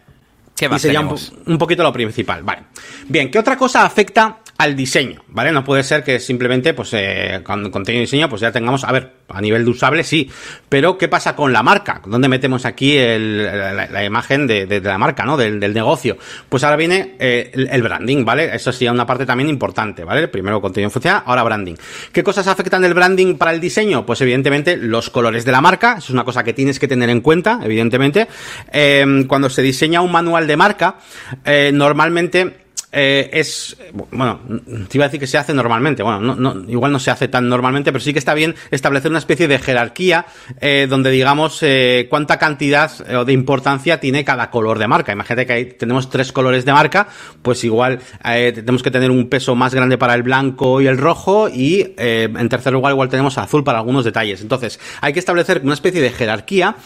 [0.65, 1.15] ¿Qué más y sería un,
[1.47, 2.63] un, poquito lo principal, vale.
[3.07, 5.51] Bien, ¿qué otra cosa afecta al diseño, ¿vale?
[5.53, 8.93] No puede ser que simplemente, pues, eh, con contenido y diseño, pues ya tengamos, a
[8.93, 10.31] ver, a nivel de usable sí,
[10.69, 12.01] pero ¿qué pasa con la marca?
[12.07, 15.37] ¿Dónde metemos aquí el, la, la, imagen de, de, de, la marca, ¿no?
[15.37, 16.17] Del, del, negocio.
[16.49, 18.55] Pues ahora viene eh, el, el, branding, ¿vale?
[18.55, 20.29] Eso sería una parte también importante, ¿vale?
[20.29, 21.75] Primero contenido funcional, ahora branding.
[22.13, 24.07] ¿Qué cosas afectan del branding para el diseño?
[24.07, 27.11] Pues evidentemente los colores de la marca, eso es una cosa que tienes que tener
[27.11, 28.29] en cuenta, evidentemente.
[28.73, 30.97] Eh, cuando se diseña un manual de marca,
[31.45, 32.64] eh, normalmente
[32.97, 33.77] eh, es,
[34.13, 34.41] bueno,
[34.89, 37.27] te iba a decir que se hace normalmente, bueno, no, no, igual no se hace
[37.27, 40.27] tan normalmente, pero sí que está bien establecer una especie de jerarquía
[40.61, 45.13] eh, donde digamos eh, cuánta cantidad o de importancia tiene cada color de marca.
[45.13, 47.09] Imagínate que ahí tenemos tres colores de marca,
[47.43, 51.49] pues igual tenemos que tener un peso más grande para el blanco y el rojo
[51.49, 54.41] y en tercer lugar igual tenemos azul para algunos detalles.
[54.41, 56.77] Entonces, hay que establecer una especie de jerarquía.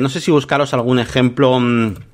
[0.00, 1.58] No sé si buscaros algún ejemplo...
[1.58, 2.09] Mmm,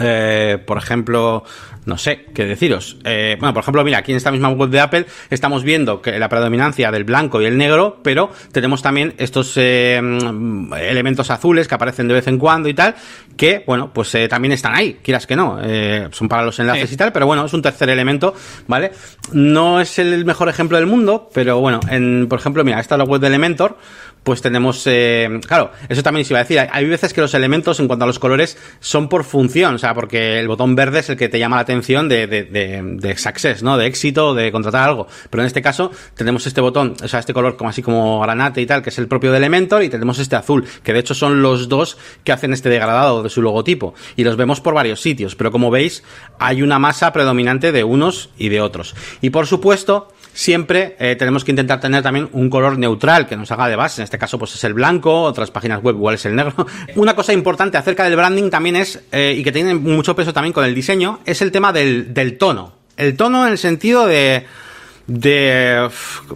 [0.00, 1.44] eh, por ejemplo,
[1.86, 2.98] no sé qué deciros.
[3.04, 6.18] Eh, bueno, por ejemplo, mira, aquí en esta misma web de Apple estamos viendo que
[6.18, 11.74] la predominancia del blanco y el negro, pero tenemos también estos eh, elementos azules que
[11.74, 12.94] aparecen de vez en cuando y tal,
[13.36, 15.58] que, bueno, pues también están ahí, quieras que no.
[16.10, 18.34] Son para los enlaces y tal, pero bueno, es un tercer elemento,
[18.66, 18.92] ¿vale?
[19.32, 22.98] No es el mejor ejemplo del mundo, pero bueno, en, por ejemplo, mira, esta es
[22.98, 23.78] la web de Elementor
[24.28, 27.80] pues tenemos, eh, claro, eso también se iba a decir, hay, veces que los elementos
[27.80, 31.08] en cuanto a los colores son por función, o sea, porque el botón verde es
[31.08, 33.78] el que te llama la atención de, de, de, de ¿no?
[33.78, 35.06] De éxito, de contratar algo.
[35.30, 38.60] Pero en este caso tenemos este botón, o sea, este color como así como granate
[38.60, 41.14] y tal, que es el propio de Elementor, y tenemos este azul, que de hecho
[41.14, 43.94] son los dos que hacen este degradado de su logotipo.
[44.14, 46.02] Y los vemos por varios sitios, pero como veis,
[46.38, 48.94] hay una masa predominante de unos y de otros.
[49.22, 53.50] Y por supuesto, siempre eh, tenemos que intentar tener también un color neutral que nos
[53.50, 54.00] haga de base.
[54.00, 56.66] En este caso, pues es el blanco, otras páginas web igual es el negro.
[56.96, 60.52] Una cosa importante acerca del branding también es, eh, y que tiene mucho peso también
[60.52, 62.72] con el diseño, es el tema del tono.
[62.96, 64.44] El tono en el sentido de
[65.08, 65.88] de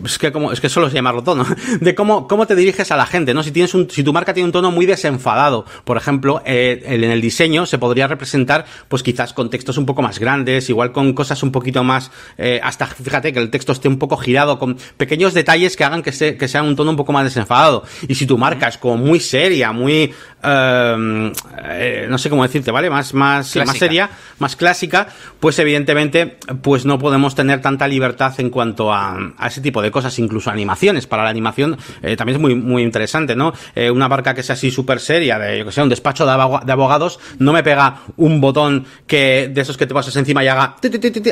[0.03, 1.45] es que como es que solo se llamarlo tono
[1.81, 4.33] de cómo, cómo te diriges a la gente no si tienes un si tu marca
[4.33, 5.67] tiene un tono muy desenfadado.
[5.85, 10.01] Por ejemplo eh, en el diseño se podría representar pues quizás con textos un poco
[10.01, 13.89] más grandes igual con cosas un poquito más eh, hasta fíjate que el texto esté
[13.89, 16.97] un poco girado con pequeños detalles que hagan que, se, que sea un tono un
[16.97, 17.85] poco más desenfadado.
[18.09, 21.33] Y si tu marca es como muy seria muy eh,
[21.63, 24.09] eh no sé cómo decirte vale más más más seria
[24.39, 25.09] más clásica
[25.41, 29.91] pues evidentemente pues no podemos tener tanta libertad en cuanto cuanto a, ese tipo de
[29.91, 31.09] cosas, incluso animaciones.
[31.09, 33.53] Para la animación eh, también es muy, muy interesante, ¿no?
[33.75, 36.31] Eh, una barca que sea así súper seria, de, yo que sé, un despacho de,
[36.31, 40.77] abogados, no me pega un botón que de esos que te pasas encima y haga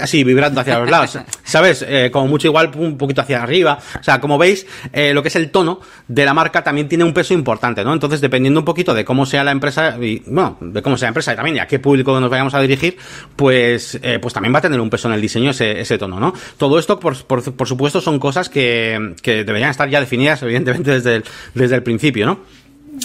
[0.02, 1.84] así vibrando hacia los lados, ¿sabes?
[1.86, 3.78] Eh, como mucho igual un poquito hacia arriba.
[4.00, 7.14] O sea, como veis, lo que es el tono de la marca también tiene un
[7.14, 7.92] peso importante, ¿no?
[7.92, 11.10] Entonces, dependiendo un poquito de cómo sea la empresa y, bueno, de cómo sea la
[11.10, 12.96] empresa y también y a qué público nos vayamos a dirigir,
[13.36, 16.34] pues, pues también va a tener un peso en el diseño ese, ese tono, ¿no?
[16.58, 21.24] Todo esto por, por, supuesto, son cosas que, deberían estar ya definidas, evidentemente, desde el,
[21.54, 22.40] desde el principio, ¿no?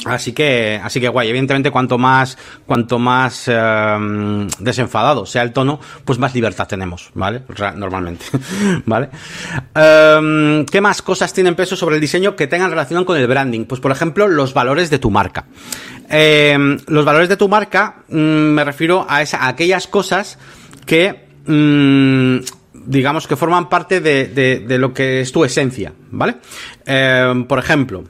[0.05, 1.29] Así que, así que guay.
[1.29, 7.43] Evidentemente, cuanto más, cuanto más eh, desenfadado sea el tono, pues más libertad tenemos, ¿vale?
[7.75, 8.25] Normalmente,
[8.85, 9.09] ¿vale?
[9.73, 13.65] Eh, ¿Qué más cosas tienen peso sobre el diseño que tengan relación con el branding?
[13.65, 15.45] Pues, por ejemplo, los valores de tu marca.
[16.09, 20.37] Eh, los valores de tu marca, mmm, me refiero a, esa, aquellas cosas
[20.85, 22.37] que mmm,
[22.85, 26.37] digamos que forman parte de, de, lo que es tu esencia, ¿vale?
[26.85, 28.03] Eh, por ejemplo,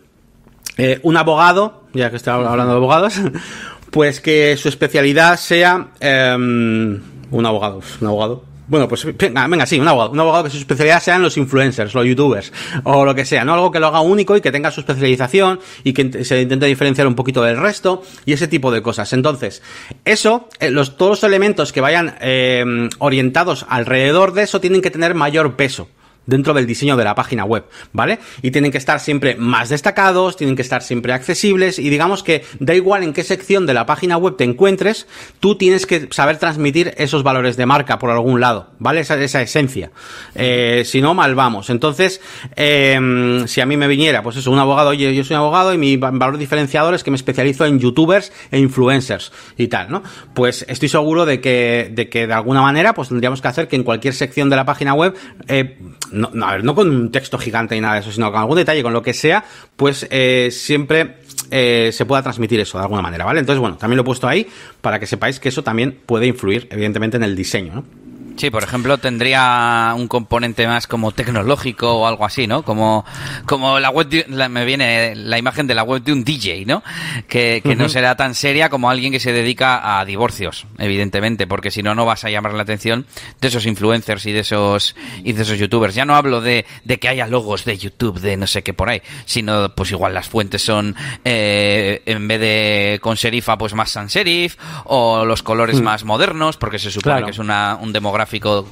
[0.78, 3.16] eh, un abogado, ya que estoy hablando de abogados,
[3.92, 9.80] pues que su especialidad sea eh, un abogado, un abogado, bueno, pues venga, venga, sí,
[9.80, 12.52] un abogado, un abogado que su especialidad sean los influencers, los youtubers,
[12.84, 13.54] o lo que sea, ¿no?
[13.54, 17.08] Algo que lo haga único y que tenga su especialización y que se intente diferenciar
[17.08, 19.14] un poquito del resto y ese tipo de cosas.
[19.14, 19.62] Entonces,
[20.04, 22.64] eso, eh, los, todos los elementos que vayan eh,
[23.00, 25.88] orientados alrededor de eso tienen que tener mayor peso
[26.26, 28.20] dentro del diseño de la página web, ¿vale?
[28.42, 32.44] Y tienen que estar siempre más destacados, tienen que estar siempre accesibles y digamos que
[32.60, 35.08] da igual en qué sección de la página web te encuentres,
[35.40, 39.02] tú tienes que saber transmitir esos valores de marca por algún lado, ¿vale?
[39.02, 39.92] Esa, esencia.
[40.34, 41.70] Eh, si no, mal vamos.
[41.70, 42.22] Entonces,
[42.56, 45.74] eh, si a mí me viniera, pues eso, un abogado, oye, yo soy un abogado
[45.74, 50.04] y mi valor diferenciador es que me especializo en youtubers e influencers y tal, ¿no?
[50.34, 53.76] Pues estoy seguro de que, de que de alguna manera, pues tendríamos que hacer que
[53.76, 55.16] en cualquier sección de la página web,
[55.48, 55.78] eh,
[56.16, 58.58] no, a ver, no con un texto gigante ni nada de eso, sino con algún
[58.58, 59.44] detalle, con lo que sea,
[59.76, 61.18] pues eh, siempre
[61.52, 63.42] eh, se pueda transmitir eso de alguna manera, ¿vale?
[63.42, 64.48] Entonces, bueno, también lo he puesto ahí
[64.82, 68.05] para que sepáis que eso también puede influir, evidentemente, en el diseño, ¿no?
[68.38, 72.64] Sí, por ejemplo, tendría un componente más como tecnológico o algo así, ¿no?
[72.64, 73.06] Como,
[73.46, 76.66] como la web, de, la, me viene la imagen de la web de un DJ,
[76.66, 76.84] ¿no?
[77.30, 77.78] Que, que uh -huh.
[77.78, 81.96] no será tan seria como alguien que se dedica a divorcios, evidentemente, porque si no,
[81.96, 83.06] no vas a llamar la atención
[83.40, 85.96] de esos influencers y de esos, y de esos youtubers.
[85.96, 88.90] Ya no hablo de, de que haya logos de YouTube, de no sé qué por
[88.90, 90.94] ahí, sino pues igual las fuentes son,
[91.24, 95.84] eh, en vez de con serifa, pues más sans serif, o los colores uh -huh.
[95.84, 97.26] más modernos, porque se supone claro.
[97.28, 98.25] que es una, un demográfico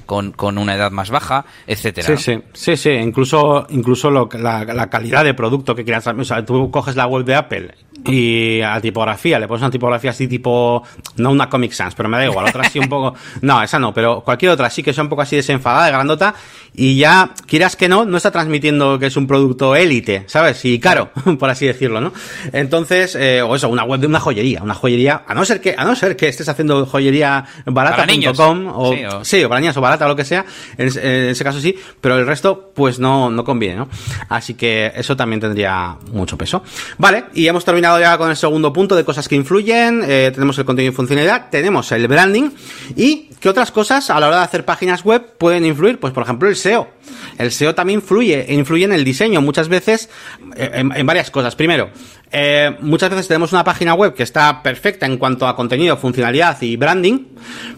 [0.05, 2.17] con, con, una edad más baja, etcétera.
[2.17, 6.07] Sí, sí, sí, sí, incluso, incluso lo, la, la, calidad de producto que quieras.
[6.07, 10.11] O sea, tú coges la web de Apple y a tipografía, le pones una tipografía
[10.11, 10.83] así tipo,
[11.17, 13.93] no una Comic Sans, pero me da igual, otra así un poco, no, esa no,
[13.93, 16.35] pero cualquier otra sí que sea un poco así desenfadada, de grandota,
[16.75, 20.63] y ya, quieras que no, no está transmitiendo que es un producto élite, ¿sabes?
[20.65, 22.13] Y caro, por así decirlo, ¿no?
[22.51, 25.75] Entonces, eh, o eso, una web de una joyería, una joyería, a no ser que,
[25.77, 29.77] a no ser que estés haciendo joyería barata.com, o, sí, o, sí, o para niñas
[29.77, 30.45] o barata o lo que sea,
[30.77, 33.89] en, en, ese caso sí, pero el resto, pues no, no conviene, ¿no?
[34.29, 36.63] Así que eso también tendría mucho peso.
[36.97, 40.58] Vale, y hemos terminado ya con el segundo punto de cosas que influyen, eh, tenemos
[40.58, 42.49] el contenido y funcionalidad, tenemos el branding,
[42.95, 45.99] y ¿qué otras cosas a la hora de hacer páginas web pueden influir?
[45.99, 46.88] Pues por ejemplo el SEO.
[47.38, 50.10] El SEO también influye, influye en el diseño muchas veces
[50.56, 51.56] en, en varias cosas.
[51.56, 51.89] Primero,
[52.36, 56.60] eh, muchas veces tenemos una página web que está perfecta en cuanto a contenido, funcionalidad
[56.62, 57.27] y branding,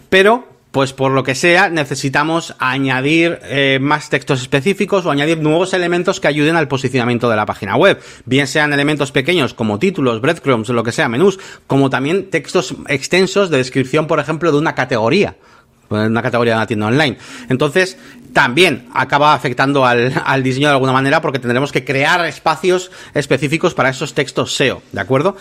[0.08, 5.72] pero pues por lo que sea, necesitamos añadir eh, más textos específicos o añadir nuevos
[5.72, 7.98] elementos que ayuden al posicionamiento de la página web.
[8.26, 13.48] Bien sean elementos pequeños como títulos, breadcrumbs, lo que sea, menús, como también textos extensos
[13.48, 15.36] de descripción, por ejemplo, de una categoría
[15.88, 17.16] una categoría de una tienda online.
[17.48, 17.96] Entonces,
[18.36, 23.72] también acaba afectando al, al, diseño de alguna manera porque tendremos que crear espacios específicos
[23.72, 25.38] para esos textos SEO, ¿de acuerdo?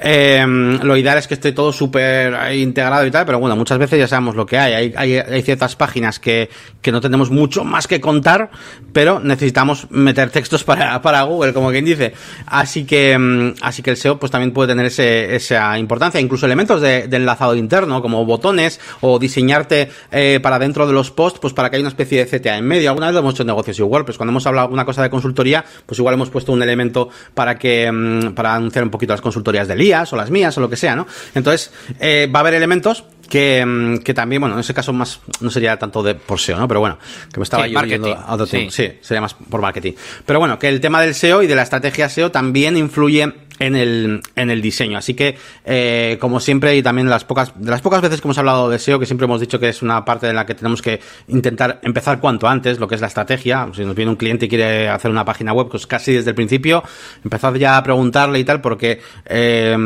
[0.00, 0.46] Eh,
[0.82, 4.08] lo ideal es que esté todo súper integrado y tal, pero bueno, muchas veces ya
[4.08, 4.94] sabemos lo que hay.
[4.96, 6.48] Hay, ciertas páginas que,
[6.80, 8.50] que, no tenemos mucho más que contar,
[8.94, 12.14] pero necesitamos meter textos para, para Google, como quien dice.
[12.46, 16.18] Así que, mm, así que el SEO pues también puede tener ese, esa importancia.
[16.18, 21.10] Incluso elementos de, de enlazado interno, como botones o diseñarte eh, para dentro de los
[21.10, 22.90] posts, pues para que haya una especie de CTA en medio.
[22.90, 25.98] Alguna vez hemos hecho negocios igual, pues cuando hemos hablado alguna cosa de consultoría, pues
[25.98, 29.74] igual hemos puesto un elemento para que, mmm, para anunciar un poquito las consultorías de
[29.74, 31.06] Elías o las mías o lo que sea, ¿no?
[31.34, 35.50] Entonces, eh, va a haber elementos que, que, también, bueno, en ese caso más no
[35.50, 36.66] sería tanto de por SEO, ¿no?
[36.66, 36.98] Pero bueno,
[37.32, 38.68] que me estaba sí, yo a otro sí.
[38.70, 39.92] sí, sería más por marketing.
[40.24, 43.76] Pero bueno, que el tema del SEO y de la estrategia SEO también influye en
[43.76, 44.98] el, en el diseño.
[44.98, 48.38] Así que, eh, como siempre, y también las pocas, de las pocas veces que hemos
[48.38, 50.82] hablado de SEO, que siempre hemos dicho que es una parte en la que tenemos
[50.82, 53.68] que intentar empezar cuanto antes, lo que es la estrategia.
[53.74, 56.36] Si nos viene un cliente y quiere hacer una página web, pues casi desde el
[56.36, 56.82] principio,
[57.24, 59.76] empezad ya a preguntarle y tal, porque eh,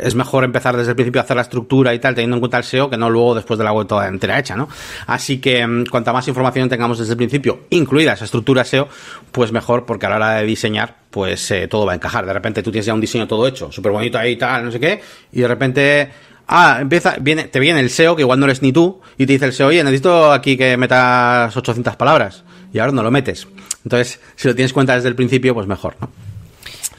[0.00, 2.58] es mejor empezar desde el principio a hacer la estructura y tal, teniendo en cuenta
[2.58, 4.68] el SEO, que no luego después de la web toda entera hecha, ¿no?
[5.06, 8.88] Así que, mm, cuanta más información tengamos desde el principio, incluida esa estructura SEO,
[9.32, 12.26] pues mejor, porque a la hora de diseñar, pues eh, todo va a encajar.
[12.26, 14.72] De repente tú tienes ya un diseño todo hecho, súper bonito ahí y tal, no
[14.72, 15.00] sé qué,
[15.30, 16.10] y de repente,
[16.48, 19.34] ah, empieza, viene, te viene el SEO, que igual no eres ni tú, y te
[19.34, 23.46] dice el SEO, oye, necesito aquí que metas 800 palabras, y ahora no lo metes.
[23.84, 26.10] Entonces, si lo tienes cuenta desde el principio, pues mejor, ¿no?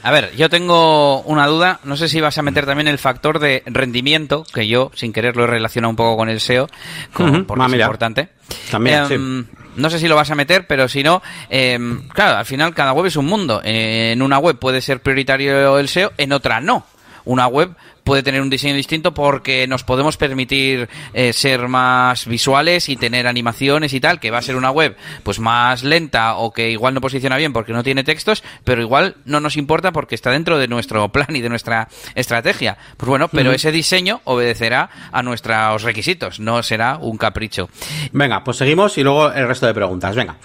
[0.02, 1.80] A ver, yo tengo una duda.
[1.82, 5.36] No sé si vas a meter también el factor de rendimiento, que yo, sin querer,
[5.36, 6.68] lo he relacionado un poco con el SEO,
[7.12, 8.28] con, porque Ah, es importante.
[8.70, 12.46] También, Em, No sé si lo vas a meter, pero si no, em, claro, al
[12.46, 13.60] final cada web es un mundo.
[13.64, 16.86] En una web puede ser prioritario el SEO, en otra no.
[17.24, 17.74] Una web
[18.06, 23.26] puede tener un diseño distinto porque nos podemos permitir eh, ser más visuales y tener
[23.26, 26.94] animaciones y tal, que va a ser una web pues más lenta o que igual
[26.94, 30.56] no posiciona bien porque no tiene textos, pero igual no nos importa porque está dentro
[30.56, 32.78] de nuestro plan y de nuestra estrategia.
[32.96, 37.68] Pues bueno, pero ese diseño obedecerá a nuestros requisitos, no será un capricho.
[38.12, 40.14] Venga, pues seguimos y luego el resto de preguntas.
[40.14, 40.36] Venga.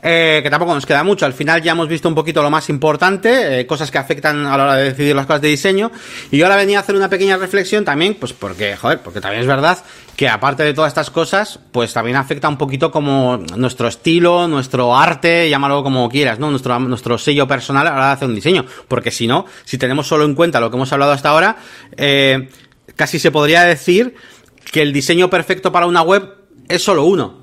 [0.00, 1.26] Eh, que tampoco nos queda mucho.
[1.26, 4.56] Al final ya hemos visto un poquito lo más importante, eh, cosas que afectan a
[4.56, 5.90] la hora de decidir las cosas de diseño.
[6.30, 9.42] Y yo ahora venía a hacer una pequeña reflexión también, pues porque, joder, porque también
[9.42, 9.78] es verdad
[10.16, 14.96] que aparte de todas estas cosas, pues también afecta un poquito como nuestro estilo, nuestro
[14.96, 16.50] arte, llámalo como quieras, ¿no?
[16.50, 18.64] Nuestro, nuestro sello personal a la hora de hacer un diseño.
[18.88, 21.56] Porque si no, si tenemos solo en cuenta lo que hemos hablado hasta ahora,
[21.96, 22.48] eh,
[22.96, 24.14] casi se podría decir
[24.72, 26.34] que el diseño perfecto para una web
[26.68, 27.38] es solo uno.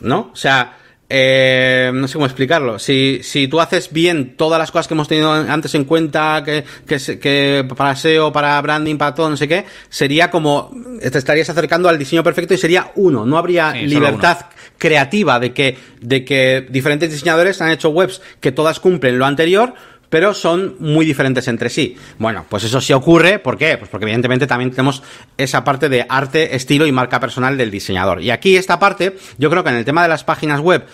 [0.00, 0.30] ¿No?
[0.32, 0.77] O sea,
[1.10, 2.78] eh, no sé cómo explicarlo.
[2.78, 6.64] Si, si tú haces bien todas las cosas que hemos tenido antes en cuenta, que,
[6.86, 11.48] que, que para SEO, para branding, para todo, no sé qué, sería como, te estarías
[11.48, 13.24] acercando al diseño perfecto y sería uno.
[13.24, 18.52] No habría Sí, libertad creativa de que, de que diferentes diseñadores han hecho webs que
[18.52, 19.74] todas cumplen lo anterior,
[20.10, 21.96] pero son muy diferentes entre sí.
[22.18, 23.76] Bueno, pues eso sí ocurre, ¿por qué?
[23.76, 25.02] Pues porque evidentemente también tenemos
[25.36, 28.22] esa parte de arte, estilo y marca personal del diseñador.
[28.22, 30.86] Y aquí esta parte, yo creo que en el tema de las páginas web,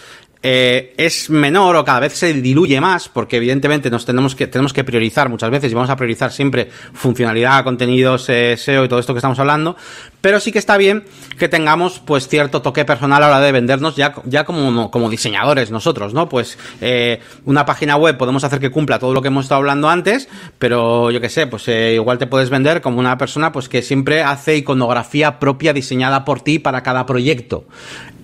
[0.47, 4.75] eh, es menor o cada vez se diluye más, porque evidentemente nos tenemos que, tenemos
[4.75, 8.99] que priorizar muchas veces y vamos a priorizar siempre funcionalidad, contenidos, eh, SEO y todo
[8.99, 9.75] esto que estamos hablando,
[10.21, 11.05] pero sí que está bien
[11.39, 15.09] que tengamos pues cierto toque personal a la hora de vendernos ya, ya como, como
[15.09, 16.29] diseñadores nosotros, ¿no?
[16.29, 19.89] Pues eh, una página web podemos hacer que cumpla todo lo que hemos estado hablando
[19.89, 20.29] antes,
[20.59, 24.23] pero yo que sé, pues igual te puedes vender como una persona pues que siempre
[24.23, 27.65] hace iconografía propia diseñada por ti para cada proyecto.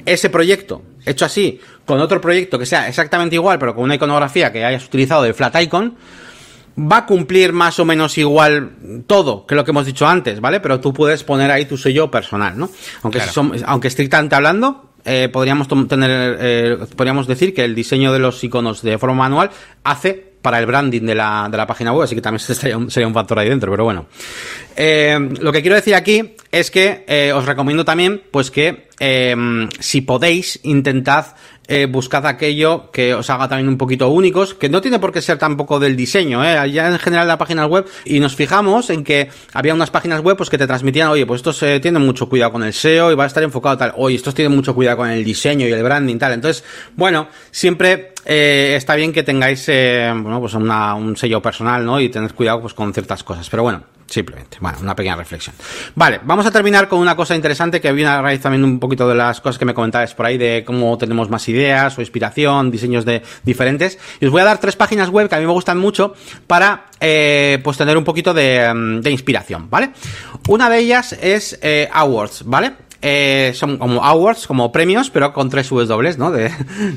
[0.06, 4.52] Ese proyecto, hecho así, con otro proyecto que sea exactamente igual, pero con una iconografía
[4.52, 5.96] que hayas utilizado de Flat Icon,
[6.78, 8.70] va a cumplir más o menos igual
[9.06, 10.60] todo que lo que hemos dicho antes, ¿vale?
[10.60, 12.70] Pero tú puedes poner ahí tu sello personal, ¿no?
[13.02, 13.32] Aunque, Claro.
[13.32, 18.42] son- aunque estrictamente hablando, eh, podríamos tener, eh, podríamos decir que el diseño de los
[18.44, 19.50] iconos de forma manual
[19.84, 22.40] hace para el branding de la, de la página web, así que también
[22.90, 24.06] sería un, factor ahí dentro, pero bueno.
[24.76, 29.36] Eh, lo que quiero decir aquí es que eh, os recomiendo también, pues que eh,
[29.78, 31.26] si podéis, intentad
[31.72, 35.22] eh, buscad aquello que os haga también un poquito únicos, que no tiene por qué
[35.22, 36.70] ser tampoco del diseño, ¿eh?
[36.72, 40.36] ya en general la página web, y nos fijamos en que había unas páginas web
[40.36, 43.14] pues que te transmitían, oye, pues estos eh, tienen mucho cuidado con el SEO y
[43.14, 45.82] va a estar enfocado tal, oye, estos tienen mucho cuidado con el diseño y el
[45.82, 46.64] branding tal, entonces,
[46.96, 52.00] bueno, siempre eh, está bien que tengáis, eh, bueno, pues una- un sello personal, ¿no?
[52.00, 54.58] Y tener cuidado pues con ciertas cosas, pero bueno, simplemente.
[54.60, 55.54] Bueno, una pequeña reflexión.
[55.94, 59.08] Vale, vamos a terminar con una cosa interesante que viene a raíz también un poquito
[59.08, 62.70] de las cosas que me comentabas por ahí de cómo tenemos más ideas o inspiración,
[62.70, 63.98] diseños de diferentes.
[64.20, 66.14] Y os voy a dar tres páginas web que a mí me gustan mucho
[66.46, 69.90] para eh, pues tener un poquito de, mm, de, inspiración, ¿vale?
[70.48, 72.89] Una de ellas es eh, Awards, ¿vale?
[73.02, 76.30] Eh, son como awards, como premios, pero con tres W, ¿no?
[76.30, 76.50] De,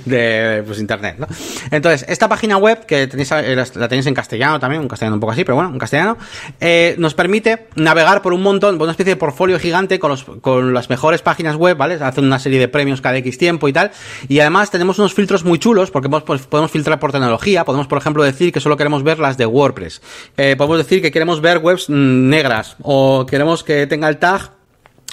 [0.06, 1.28] de pues, internet, ¿no?
[1.72, 5.20] Entonces, esta página web, que tenéis, eh, la tenéis en castellano también, un castellano un
[5.22, 6.18] poco así, pero bueno, en castellano,
[6.60, 10.24] eh, nos permite navegar por un montón, por una especie de portfolio gigante con, los,
[10.42, 11.96] con las mejores páginas web, ¿vale?
[11.96, 13.92] Hacen una serie de premios cada X tiempo y tal.
[14.28, 17.88] Y además tenemos unos filtros muy chulos, porque podemos, pues, podemos filtrar por tecnología, podemos,
[17.88, 20.02] por ejemplo, decir que solo queremos ver las de WordPress.
[20.36, 24.52] Eh, podemos decir que queremos ver webs mm, negras, o queremos que tenga el tag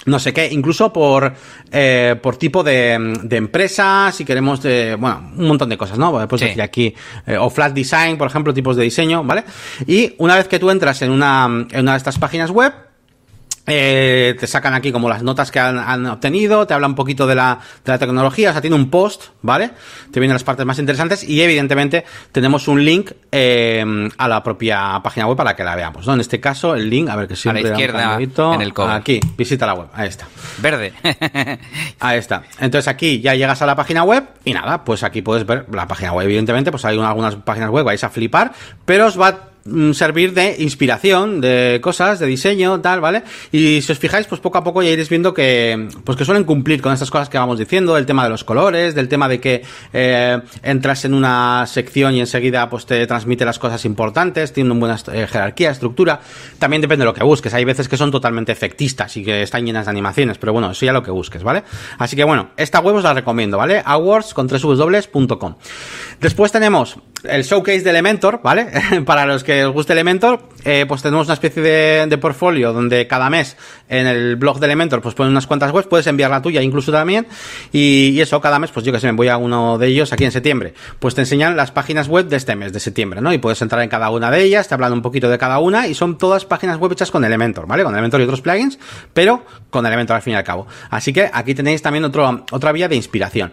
[0.05, 1.33] no sé qué, incluso por,
[1.71, 6.27] eh, por tipo de, de empresa, si queremos, de, bueno, un montón de cosas, ¿no?
[6.27, 6.47] Pues sí.
[6.47, 6.93] decir aquí,
[7.27, 9.43] eh, o flat design, por ejemplo, tipos de diseño, ¿vale?
[9.85, 12.73] Y una vez que tú entras en una, en una de estas páginas web,
[13.67, 17.27] eh, te sacan aquí como las notas que han, han, obtenido, te habla un poquito
[17.27, 19.71] de la, de la tecnología, o sea, tiene un post, ¿vale?
[20.11, 24.99] Te vienen las partes más interesantes y evidentemente tenemos un link eh, a la propia
[25.03, 26.13] página web para que la veamos, ¿no?
[26.13, 28.95] En este caso, el link, a ver que siempre a la izquierda, en el cover.
[28.95, 30.27] Aquí, visita la web, ahí está.
[30.59, 30.93] Verde.
[31.99, 32.43] ahí está.
[32.59, 35.87] Entonces aquí ya llegas a la página web y nada, pues aquí puedes ver la
[35.87, 38.51] página web, evidentemente, pues hay algunas páginas web, vais a flipar,
[38.85, 39.50] pero os va
[39.93, 43.23] servir de inspiración de cosas, de diseño, tal, ¿vale?
[43.51, 46.43] Y si os fijáis, pues poco a poco ya iréis viendo que, pues que suelen
[46.43, 49.39] cumplir con estas cosas que vamos diciendo, el tema de los colores, del tema de
[49.39, 54.71] que eh, entras en una sección y enseguida pues te transmite las cosas importantes, tiene
[54.71, 56.19] una buena eh, jerarquía, estructura.
[56.57, 57.53] También depende de lo que busques.
[57.53, 60.85] Hay veces que son totalmente efectistas y que están llenas de animaciones, pero bueno, eso
[60.85, 61.63] ya lo que busques, ¿vale?
[61.97, 63.81] Así que bueno, esta web os la recomiendo, ¿vale?
[63.85, 65.55] Awards con www.com.
[66.19, 68.67] Después tenemos el showcase de Elementor, ¿vale?
[69.05, 73.07] Para los que os guste Elementor, eh, pues tenemos una especie de, de, portfolio donde
[73.07, 73.57] cada mes
[73.89, 76.91] en el blog de Elementor pues ponen unas cuantas webs, puedes enviar la tuya incluso
[76.91, 77.27] también,
[77.71, 80.13] y, y eso cada mes, pues yo que sé, me voy a uno de ellos
[80.13, 83.33] aquí en septiembre, pues te enseñan las páginas web de este mes, de septiembre, ¿no?
[83.33, 85.87] Y puedes entrar en cada una de ellas, te hablan un poquito de cada una,
[85.87, 87.83] y son todas páginas web hechas con Elementor, ¿vale?
[87.83, 88.79] Con Elementor y otros plugins,
[89.13, 90.67] pero con Elementor al fin y al cabo.
[90.89, 93.51] Así que aquí tenéis también otro, otra vía de inspiración.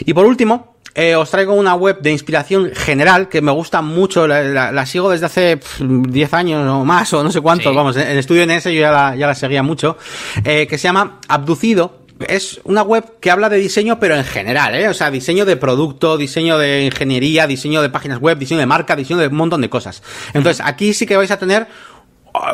[0.00, 4.26] Y por último, eh, os traigo una web de inspiración general que me gusta mucho,
[4.26, 7.72] la, la, la sigo desde hace pff, 10 años o más, o no sé cuántos,
[7.72, 7.76] sí.
[7.76, 9.96] vamos, en estudio en ese yo ya la, ya la seguía mucho,
[10.44, 14.74] eh, que se llama Abducido, es una web que habla de diseño, pero en general,
[14.74, 14.88] ¿eh?
[14.88, 18.94] O sea, diseño de producto, diseño de ingeniería, diseño de páginas web, diseño de marca,
[18.94, 20.02] diseño de un montón de cosas.
[20.34, 21.66] Entonces, aquí sí que vais a tener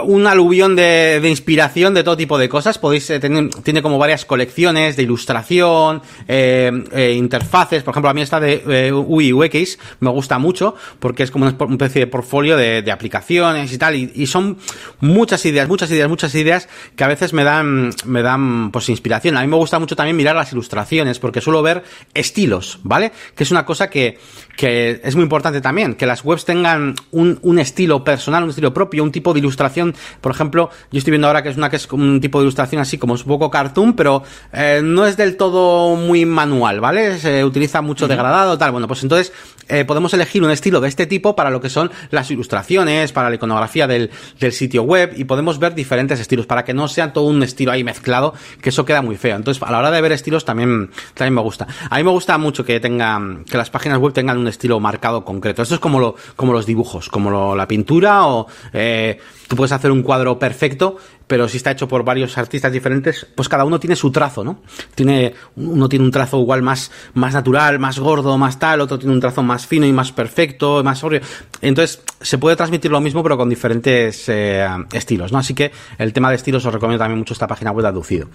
[0.05, 2.79] un aluvión de, inspiración de todo tipo de cosas.
[2.79, 7.83] Podéis eh, tener, tiene como varias colecciones de ilustración, eh, eh, interfaces.
[7.83, 11.47] Por ejemplo, a mí esta de eh, UI UX me gusta mucho porque es como
[11.47, 13.95] una especie de portfolio de, aplicaciones y tal.
[13.95, 14.59] Y, son
[15.01, 19.37] muchas ideas, muchas ideas, muchas ideas que a veces me dan, me dan pues inspiración.
[19.37, 23.13] A mí me gusta mucho también mirar las ilustraciones porque suelo ver estilos, ¿vale?
[23.35, 24.19] Que es una cosa que,
[24.57, 28.73] que es muy importante también, que las webs tengan un, un estilo personal, un estilo
[28.73, 29.95] propio, un tipo de ilustración.
[30.21, 32.81] Por ejemplo, yo estoy viendo ahora que es una que es un tipo de ilustración
[32.81, 37.19] así como es un poco cartoon, pero eh, no es del todo muy manual, ¿vale?
[37.19, 38.73] Se utiliza mucho degradado, tal.
[38.73, 39.33] Bueno, pues entonces
[39.69, 43.29] eh, podemos elegir un estilo de este tipo para lo que son las ilustraciones, para
[43.29, 47.13] la iconografía del, del sitio web y podemos ver diferentes estilos para que no sea
[47.13, 48.33] todo un estilo ahí mezclado,
[48.63, 49.37] que eso queda muy feo.
[49.37, 51.67] Entonces, a la hora de ver estilos también, también me gusta.
[51.91, 55.25] A mí me gusta mucho que tengan, que las páginas web tengan un estilo marcado
[55.25, 55.63] concreto.
[55.63, 59.19] Esto es como lo, como los dibujos, como lo, la pintura o, eh,
[59.49, 63.49] tú puedes hacer un cuadro perfecto, pero si está hecho por varios artistas diferentes, pues
[63.49, 64.61] cada uno tiene su trazo, ¿no?
[64.95, 69.13] Tiene, uno tiene un trazo igual más, más natural, más gordo, más tal, otro tiene
[69.15, 71.21] un trazo más fino y más perfecto, más sobrio.
[71.61, 75.39] Entonces, se puede transmitir lo mismo, pero con diferentes eh, estilos, ¿no?
[75.39, 78.29] Así que el tema de estilos os recomiendo también mucho esta página web de Aducido.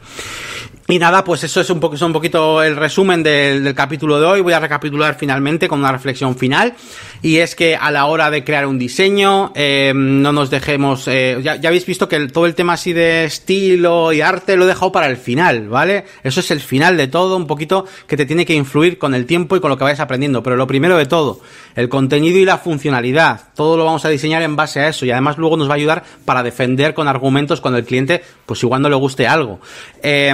[0.88, 4.26] Y nada, pues eso es un, poco, es un poquito el resumen del, capítulo de
[4.26, 4.42] hoy.
[4.42, 6.74] Voy a recapitular finalmente con una reflexión final.
[7.22, 11.08] Y es que a la hora de crear un diseño, eh, no nos dejemos.
[11.08, 14.68] Eh, ya, habéis visto que todo el tema así de estilo y arte lo he
[14.68, 16.04] dejado para el final, ¿vale?
[16.24, 19.28] Eso es el final de todo, un poquito que te tiene que influir con el
[19.28, 20.42] tiempo y con lo que vayas aprendiendo.
[20.42, 21.42] Pero lo primero de todo,
[21.76, 23.54] el contenido y la funcionalidad.
[23.56, 25.06] Todo lo vamos a diseñar en base a eso.
[25.06, 28.64] Y además luego nos va a ayudar para defender con argumentos cuando el cliente, pues
[28.64, 29.60] igual no le guste algo.
[30.02, 30.34] Eh,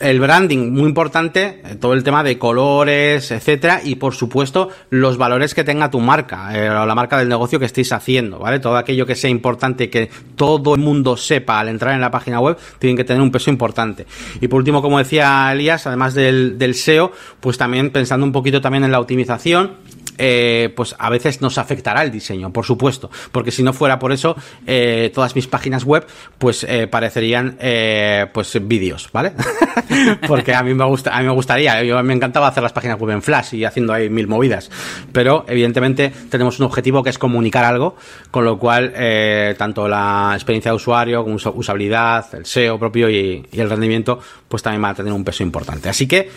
[0.00, 5.54] el branding muy importante, todo el tema de colores, etcétera, y por supuesto los valores
[5.54, 8.60] que tenga tu marca, eh, o la marca del negocio que estéis haciendo, ¿vale?
[8.60, 12.40] Todo aquello que sea importante que todo el mundo sepa al entrar en la página
[12.40, 14.06] web, tienen que tener un peso importante.
[14.40, 18.60] Y por último, como decía Elías, además del, del SEO, pues también pensando un poquito
[18.60, 19.76] también en la optimización,
[20.22, 24.12] eh, pues a veces nos afectará el diseño, por supuesto, porque si no fuera por
[24.12, 26.06] eso, eh, todas mis páginas web,
[26.38, 29.32] pues eh, parecerían, eh, pues vídeos, ¿vale?
[30.28, 32.98] porque a mí me gusta, a mí me gustaría, yo me encantaba hacer las páginas
[32.98, 34.70] web en Flash y haciendo ahí mil movidas,
[35.12, 37.96] pero evidentemente tenemos un objetivo que es comunicar algo,
[38.30, 43.08] con lo cual eh, tanto la experiencia de usuario como usa- usabilidad, el SEO propio
[43.08, 45.88] y, y el rendimiento, pues también va a tener un peso importante.
[45.88, 46.28] Así que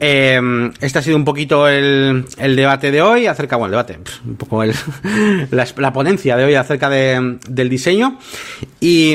[0.00, 2.24] este ha sido un poquito el
[2.56, 4.74] debate de hoy acerca, bueno, el debate, un poco el,
[5.50, 8.18] la, la ponencia de hoy acerca de- del diseño.
[8.80, 9.12] Y,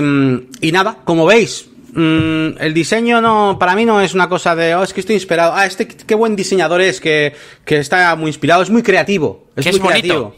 [0.61, 4.75] y nada, como veis, mm, el diseño no, para mí no es una cosa de,
[4.75, 7.33] oh, es que estoy inspirado, ah, este qué buen diseñador es, que,
[7.65, 9.99] que está muy inspirado, es muy creativo, es muy es bonito.
[10.01, 10.35] creativo.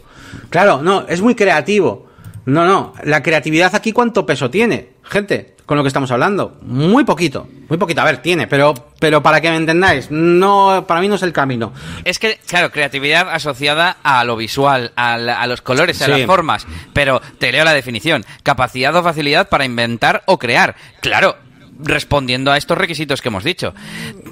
[0.49, 2.08] Claro, no, es muy creativo.
[2.49, 6.57] No, no, la creatividad aquí cuánto peso tiene, gente, con lo que estamos hablando.
[6.61, 8.01] Muy poquito, muy poquito.
[8.01, 11.31] A ver, tiene, pero, pero para que me entendáis, no, para mí no es el
[11.33, 11.73] camino.
[12.05, 16.11] Es que, claro, creatividad asociada a lo visual, a, la- a los colores, a Sí.
[16.11, 16.65] las formas.
[16.93, 18.25] Pero te leo la definición.
[18.43, 20.75] Capacidad o facilidad para inventar o crear.
[21.01, 21.35] Claro,
[21.81, 23.73] respondiendo a estos requisitos que hemos dicho.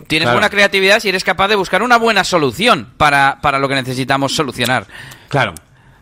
[0.08, 0.38] Tienes Claro.
[0.38, 4.36] buena creatividad si eres capaz de buscar una buena solución para, para lo que necesitamos
[4.36, 4.88] solucionar.
[5.30, 5.54] Claro.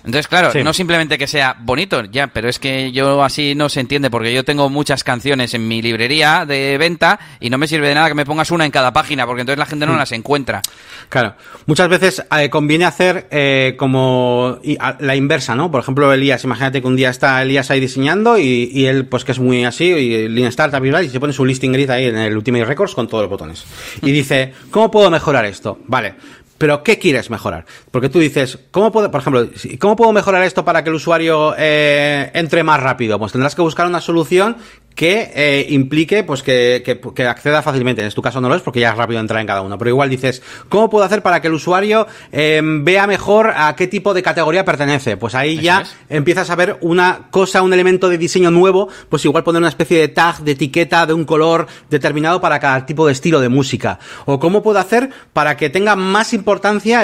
[0.06, 0.64] Entonces, claro, Sí.
[0.64, 4.34] no simplemente que sea bonito, ya, pero es que yo así no se entiende, porque
[4.34, 8.08] yo tengo muchas canciones en mi librería de venta y no me sirve de nada
[8.08, 10.62] que me pongas una en cada página, porque entonces la gente no las encuentra.
[11.10, 11.36] Claro,
[11.66, 14.60] muchas veces eh, conviene hacer eh, como
[15.00, 15.72] la inversa, ¿no?
[15.72, 19.24] Por ejemplo, Elías, imagínate que un día está Elías ahí diseñando y, y él, pues
[19.26, 22.06] que es muy así, y Lean Startup y, y se pone su listing grid ahí
[22.06, 23.64] en el Ultimate Records con todos los botones.
[24.02, 25.80] Y dice, ¿cómo puedo mejorar esto?
[25.88, 26.16] Vale.
[26.58, 27.66] Pero, ¿qué quieres mejorar?
[27.92, 29.50] Porque tú dices, ¿cómo puedo, por ejemplo,
[29.80, 33.20] ¿cómo puedo mejorar esto para que el usuario eh, entre más rápido?
[33.20, 34.58] Pues tendrás que buscar una solución
[34.96, 38.04] que eh, implique pues que, que, que acceda fácilmente.
[38.04, 39.78] En tu caso no lo es porque ya es rápido entrar en cada uno.
[39.78, 43.88] Pero igual dices, ¿cómo puedo hacer para que el usuario eh, vea mejor a qué
[43.88, 45.18] tipo de categoría pertenece?
[45.18, 45.96] Pues ahí ya es.
[46.10, 50.00] empiezas a ver una cosa, un elemento de diseño nuevo, pues igual poner una especie
[50.00, 54.00] de tag, de etiqueta, de un color determinado para cada tipo de estilo de música.
[54.26, 56.45] O cómo puedo hacer para que tenga más importancia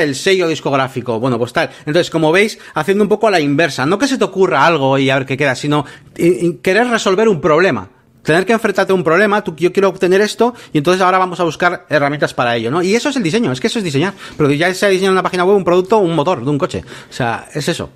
[0.02, 1.20] el sello discográfico.
[1.20, 1.70] Bueno, pues tal.
[1.80, 3.86] Entonces, como veis, haciendo un poco la inversa.
[3.86, 5.86] No que se te ocurra algo y a ver qué queda, sino
[6.62, 7.90] querer resolver un problema.
[8.24, 11.40] Tener que enfrentarte a un problema, tú, yo quiero obtener esto, y entonces ahora vamos
[11.40, 12.84] a buscar herramientas para ello, ¿no?
[12.84, 14.14] Y eso es el diseño, es que eso es diseñar.
[14.38, 16.84] Pero ya sea diseñar una página web, un producto, un motor de un coche.
[17.10, 17.90] O sea, es eso.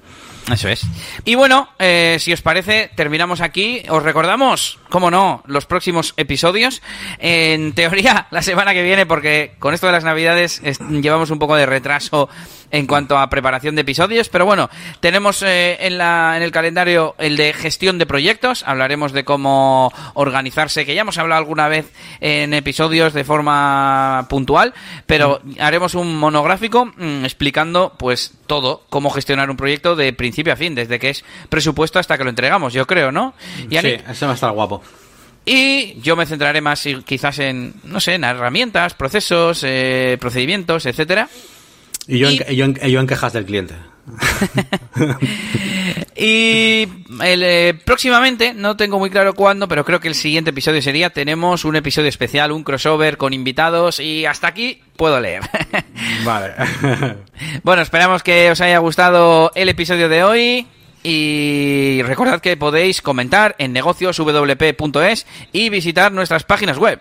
[0.52, 0.82] Eso es.
[1.24, 3.82] Y bueno, eh, si os parece, terminamos aquí.
[3.90, 6.84] Os recordamos, como no, los próximos episodios.
[7.18, 11.40] En teoría, la semana que viene, porque con esto de las navidades es- llevamos un
[11.40, 12.30] poco de retraso
[12.78, 14.30] en cuanto a preparación de episodios.
[14.30, 14.70] Pero bueno,
[15.00, 18.64] tenemos eh, en, la, en el calendario el de gestión de proyectos.
[18.68, 24.74] Hablaremos de cómo organizarse, que ya hemos hablado alguna vez en episodios de forma puntual.
[25.06, 30.56] Pero haremos un monográfico mm, explicando pues todo, cómo gestionar un proyecto de principio a
[30.56, 33.34] fin, desde que es presupuesto hasta que lo entregamos, yo creo, ¿no?
[33.70, 34.06] Yannick?
[34.06, 34.82] Sí, eso va a estar guapo.
[35.46, 40.86] Y yo me centraré más y- quizás en, no sé, en herramientas, procesos, eh, procedimientos,
[40.88, 41.30] etcétera.
[42.08, 43.76] Y yo, Y- En, yo, en, yo en quejas del cliente.
[46.18, 46.88] Y
[47.24, 51.10] el, eh, próximamente, no tengo muy claro cuándo, pero creo que el siguiente episodio sería,
[51.10, 55.42] tenemos un episodio especial, un crossover con invitados y hasta aquí puedo leer.
[56.26, 56.54] Vale.
[57.64, 60.68] Bueno, esperamos que os haya gustado el episodio de hoy.
[61.04, 67.00] Y recordad que podéis comentar en negocioswp.es y visitar nuestras páginas web.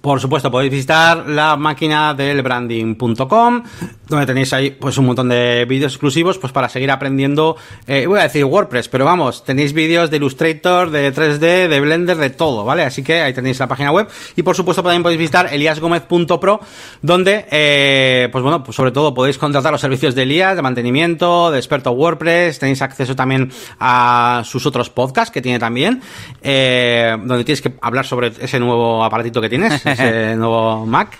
[0.00, 3.62] Por supuesto, podéis visitar la máquina del branding.com,
[4.08, 8.20] donde tenéis ahí pues un montón de vídeos exclusivos pues para seguir aprendiendo, eh, voy
[8.20, 12.64] a decir WordPress, pero vamos, tenéis vídeos de Illustrator, de 3D, de Blender, de todo,
[12.64, 12.82] ¿vale?
[12.82, 16.60] Así que ahí tenéis la página web y por supuesto también podéis visitar eliasgomez.pro,
[17.02, 21.50] donde eh, pues bueno, pues sobre todo podéis contratar los servicios de Elías, de mantenimiento,
[21.50, 23.50] de experto WordPress, tenéis acceso también
[23.80, 26.00] a sus otros podcasts que tiene también,
[26.42, 31.18] eh, donde tienes que hablar sobre ese nuevo aparatito que tienes, ese nuevo Mac.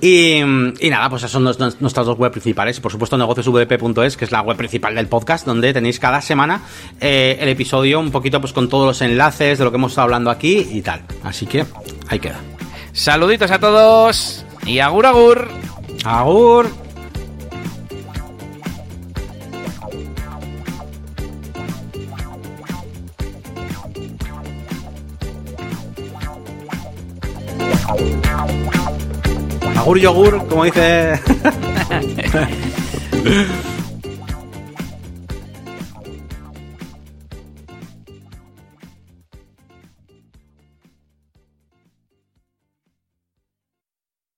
[0.00, 2.78] Y, y nada, pues esas son nuestras dos web principales.
[2.78, 6.62] Y por supuesto, negociosvp.es, que es la web principal del podcast, donde tenéis cada semana
[7.00, 10.04] eh, el episodio un poquito pues con todos los enlaces de lo que hemos estado
[10.04, 11.02] hablando aquí y tal.
[11.22, 11.64] Así que
[12.08, 12.40] ahí queda.
[12.92, 15.48] Saluditos a todos y agur agur.
[16.04, 16.70] Agur.
[29.80, 31.18] Agur yogur, como dice.